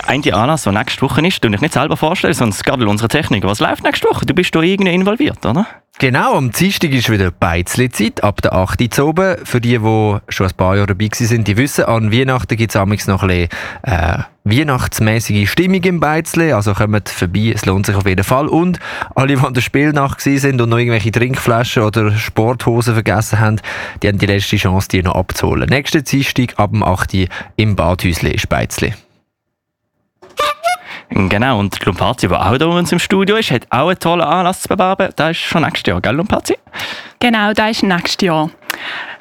eine 0.06 0.34
Anlass, 0.34 0.62
der 0.62 0.72
nächste 0.72 1.02
Woche 1.02 1.26
ist, 1.26 1.44
du 1.44 1.50
dich 1.50 1.60
nicht 1.60 1.74
selber 1.74 1.98
vorstellen, 1.98 2.32
sondern 2.32 2.56
Skadel, 2.56 2.88
unsere 2.88 3.08
Techniker. 3.08 3.48
Was 3.48 3.60
läuft 3.60 3.84
nächste 3.84 4.08
Woche? 4.08 4.24
Du 4.24 4.32
bist 4.32 4.54
da 4.54 4.62
irgendwie 4.62 4.94
involviert, 4.94 5.44
oder? 5.44 5.66
Genau, 6.00 6.36
am 6.36 6.52
Dienstag 6.52 6.92
ist 6.92 7.10
wieder 7.10 7.32
Beizli-Zeit, 7.32 8.22
ab 8.22 8.40
der 8.40 8.52
8. 8.52 8.80
Uhr 8.80 8.90
zu 8.92 9.06
oben. 9.08 9.36
Für 9.44 9.60
die, 9.60 9.78
die 9.78 10.16
schon 10.28 10.46
ein 10.46 10.54
paar 10.56 10.76
Jahre 10.76 10.94
dabei 10.94 11.08
sind, 11.12 11.48
die 11.48 11.56
wissen, 11.56 11.86
an 11.86 12.12
Weihnachten 12.12 12.56
gibt 12.56 12.72
es 12.72 12.76
noch 12.76 13.24
ein 13.24 13.28
bisschen 13.28 13.48
äh, 13.82 14.18
weihnachtsmäßige 14.44 15.50
Stimmung 15.50 15.82
im 15.82 15.98
Beizli. 15.98 16.52
Also 16.52 16.72
kommt 16.74 17.08
vorbei, 17.08 17.52
es 17.52 17.66
lohnt 17.66 17.86
sich 17.86 17.96
auf 17.96 18.06
jeden 18.06 18.22
Fall. 18.22 18.46
Und 18.46 18.78
alle, 19.16 19.34
die 19.34 19.42
an 19.42 19.54
der 19.54 19.60
Spielnacht 19.60 20.20
sind 20.20 20.60
und 20.60 20.68
noch 20.68 20.78
irgendwelche 20.78 21.10
Trinkflaschen 21.10 21.82
oder 21.82 22.12
Sporthosen 22.12 22.94
vergessen 22.94 23.40
haben, 23.40 23.60
die 24.00 24.06
haben 24.06 24.18
die 24.18 24.26
letzte 24.26 24.56
Chance, 24.56 24.86
die 24.92 25.02
noch 25.02 25.16
abzuholen. 25.16 25.68
Nächsten 25.68 26.04
Dienstag 26.04 26.60
ab 26.60 26.70
dem 26.70 26.84
8. 26.84 27.12
Uhr 27.14 27.26
im 27.56 27.74
Badhäusli 27.74 28.30
ist 28.30 28.48
Beizli. 28.48 28.94
Genau, 31.10 31.58
und 31.58 31.84
Lumpazi, 31.84 32.28
der 32.28 32.40
auch 32.40 32.58
da 32.58 32.66
bei 32.66 32.78
uns 32.78 32.92
im 32.92 32.98
Studio 32.98 33.36
ist, 33.36 33.50
hat 33.50 33.66
auch 33.70 33.88
einen 33.88 33.98
tollen 33.98 34.20
Anlass 34.20 34.62
zu 34.62 34.68
bewerben. 34.68 35.08
Das 35.16 35.30
ist 35.30 35.40
schon 35.40 35.62
nächstes 35.62 35.90
Jahr, 35.90 36.00
gell, 36.00 36.14
Lumpazi? 36.14 36.56
Genau, 37.18 37.52
das 37.52 37.70
ist 37.70 37.82
nächstes 37.82 38.26
Jahr. 38.26 38.50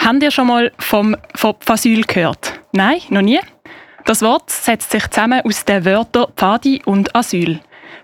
Habt 0.05 0.21
ihr 0.21 0.31
schon 0.31 0.47
mal 0.47 0.71
vom, 0.77 1.15
vom 1.33 1.55
Pfasyl 1.59 2.03
gehört? 2.03 2.59
Nein, 2.71 2.99
noch 3.09 3.21
nie? 3.21 3.39
Das 4.05 4.21
Wort 4.21 4.49
setzt 4.49 4.91
sich 4.91 5.07
zusammen 5.09 5.41
aus 5.43 5.65
den 5.65 5.83
Wörtern 5.85 6.27
Pfadi 6.35 6.81
und 6.85 7.15
Asyl. 7.15 7.59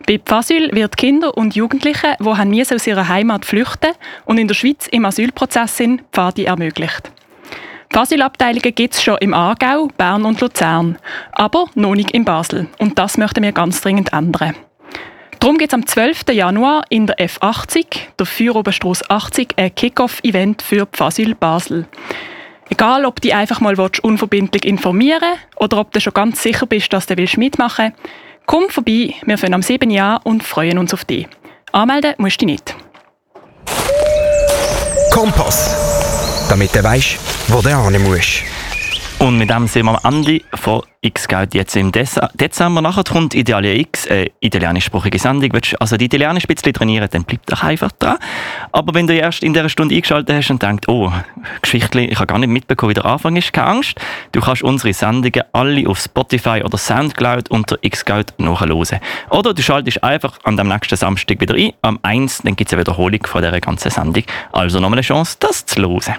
Bei 0.06 0.20
Pfasyl 0.20 0.70
wird 0.74 0.98
Kinder 0.98 1.38
und 1.38 1.56
Jugendliche, 1.56 2.18
die 2.20 2.26
haben 2.26 2.60
aus 2.60 2.88
ihrer 2.88 3.08
Heimat 3.08 3.46
flüchten 3.46 3.94
und 4.26 4.38
in 4.38 4.48
der 4.48 4.56
Schweiz 4.56 4.88
im 4.88 5.06
Asylprozess 5.06 5.78
sind, 5.78 6.04
Pfadi 6.12 6.46
ermöglicht. 6.46 7.12
Asylabteilungen 7.96 8.74
gibt 8.74 8.96
es 8.96 9.04
schon 9.04 9.18
im 9.20 9.34
Aargau, 9.34 9.88
Bern 9.98 10.26
und 10.26 10.42
Luzern, 10.42 10.98
aber 11.32 11.68
noch 11.76 11.96
nicht 11.96 12.12
in 12.12 12.26
Basel. 12.26 12.68
Und 12.80 12.98
das 12.98 13.18
möchten 13.18 13.44
wir 13.44 13.52
ganz 13.52 13.82
dringend 13.82 14.14
ändern. 14.14 14.56
Darum 15.40 15.58
gibt 15.58 15.72
es 15.72 15.74
am 15.74 15.86
12. 15.86 16.24
Januar 16.32 16.84
in 16.90 17.06
der 17.06 17.18
F80, 17.18 17.86
der 18.18 18.26
Feueroberstrasse 18.26 19.10
80, 19.10 19.56
ein 19.58 19.76
Kick-Off-Event 19.76 20.62
für 20.62 20.86
Pfasyl 20.86 21.36
Basel. 21.36 21.86
Egal, 22.70 23.06
ob 23.06 23.20
du 23.22 23.32
einfach 23.36 23.60
mal 23.60 23.78
willst, 23.78 24.04
unverbindlich 24.04 24.66
informieren 24.66 25.34
oder 25.58 25.78
ob 25.80 25.92
du 25.92 26.00
schon 26.00 26.14
ganz 26.14 26.42
sicher 26.42 26.66
bist, 26.66 26.94
dass 26.94 27.08
du 27.08 27.16
mitmachen 27.38 27.94
willst, 27.94 28.14
komm 28.46 28.70
vorbei, 28.70 29.16
wir 29.26 29.38
fangen 29.38 29.54
am 29.54 29.62
7. 29.62 29.92
Jahr 29.92 30.22
und 30.24 30.44
freuen 30.44 30.78
uns 30.78 30.94
auf 30.94 31.06
dich. 31.06 31.28
Anmelden 31.74 32.16
musst 32.18 32.42
du 32.42 32.46
dich 32.46 32.54
nicht. 32.54 32.76
Kompass. 35.12 35.83
Damit 36.50 36.76
du 36.76 36.84
weißt, 36.84 37.18
wo 37.48 37.62
du 37.62 37.70
hin 37.70 38.04
musst. 38.04 38.44
Und 39.24 39.38
mit 39.38 39.50
dem 39.50 39.68
sind 39.68 39.86
wir 39.86 40.04
am 40.04 40.14
Ende 40.14 40.42
von 40.54 40.82
X-Guide 41.00 41.58
jetzt 41.58 41.78
im 41.78 41.94
Dezember. 41.94 42.82
Nachher 42.82 43.06
kommt 43.06 43.34
Italia 43.34 43.74
X, 43.74 44.06
äh, 44.08 44.30
italienischsprachige 44.42 45.18
Sendung. 45.18 45.50
Willst 45.54 45.72
du 45.72 45.80
also 45.80 45.96
die 45.96 46.06
Italienisch 46.06 46.44
ein 46.50 46.74
trainieren, 46.74 47.08
dann 47.10 47.24
bleib 47.24 47.46
doch 47.46 47.64
einfach 47.64 47.94
dran. 47.94 48.18
Aber 48.74 48.94
wenn 48.94 49.08
du 49.08 49.14
erst 49.14 49.42
in 49.42 49.54
dieser 49.54 49.70
Stunde 49.70 49.96
eingeschaltet 49.96 50.36
hast 50.36 50.52
und 50.52 50.62
denkst, 50.62 50.90
oh, 50.90 51.10
Geschichte, 51.62 52.02
ich 52.02 52.18
habe 52.18 52.28
gar 52.28 52.38
nicht 52.38 52.50
mitbekommen, 52.50 52.90
wie 52.90 52.96
der 52.96 53.06
Anfang 53.06 53.38
ist, 53.38 53.54
keine 53.54 53.68
Angst. 53.68 53.96
Du 54.34 54.42
kannst 54.42 54.62
unsere 54.62 54.94
Sendungen 54.94 55.44
alle 55.54 55.88
auf 55.88 56.00
Spotify 56.00 56.62
oder 56.62 56.78
Soundcloud 56.78 57.50
unter 57.50 57.78
X-Guide 57.80 58.34
nachhören. 58.40 59.00
Oder 59.30 59.54
du 59.54 59.62
schaltest 59.62 60.04
einfach 60.04 60.38
an 60.44 60.58
dem 60.58 60.68
nächsten 60.68 60.98
Samstag 60.98 61.40
wieder 61.40 61.56
ein, 61.56 61.72
am 61.82 61.98
1, 62.02 62.40
dann 62.40 62.58
gibt 62.58 62.70
es 62.70 62.74
eine 62.74 62.82
Wiederholung 62.82 63.26
von 63.26 63.42
dieser 63.42 63.62
ganzen 63.62 63.90
Sendung. 63.90 64.24
Also 64.52 64.82
nochmal 64.82 64.98
eine 64.98 65.04
Chance, 65.04 65.38
das 65.40 65.66
zu 65.66 65.82
hören. 65.82 66.16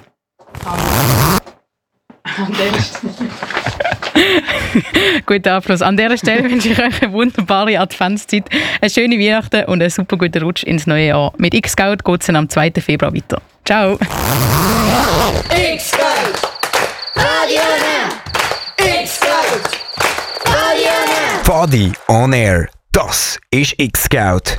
Guter 5.26 5.54
Abschluss. 5.54 5.82
An 5.82 5.96
dieser 5.96 6.16
Stelle 6.16 6.50
wünsche 6.50 6.68
ich 6.68 6.78
euch 6.78 7.02
eine 7.02 7.12
wunderbare 7.12 7.78
Adventszeit, 7.78 8.44
eine 8.80 8.90
schöne 8.90 9.18
Weihnachten 9.18 9.64
und 9.66 9.80
einen 9.80 9.90
super 9.90 10.16
guten 10.16 10.42
Rutsch 10.42 10.64
ins 10.64 10.86
neue 10.86 11.08
Jahr. 11.08 11.32
Mit 11.38 11.54
X-Scout 11.54 11.98
geht 12.04 12.20
es 12.20 12.26
dann 12.26 12.36
am 12.36 12.48
2. 12.48 12.72
Februar 12.80 13.14
weiter. 13.14 13.40
Ciao! 13.64 13.98
Pfadi 21.44 21.92
on 22.08 22.32
Air. 22.32 22.68
Das 22.92 23.38
ist 23.50 23.74
X-Scout. 23.78 24.56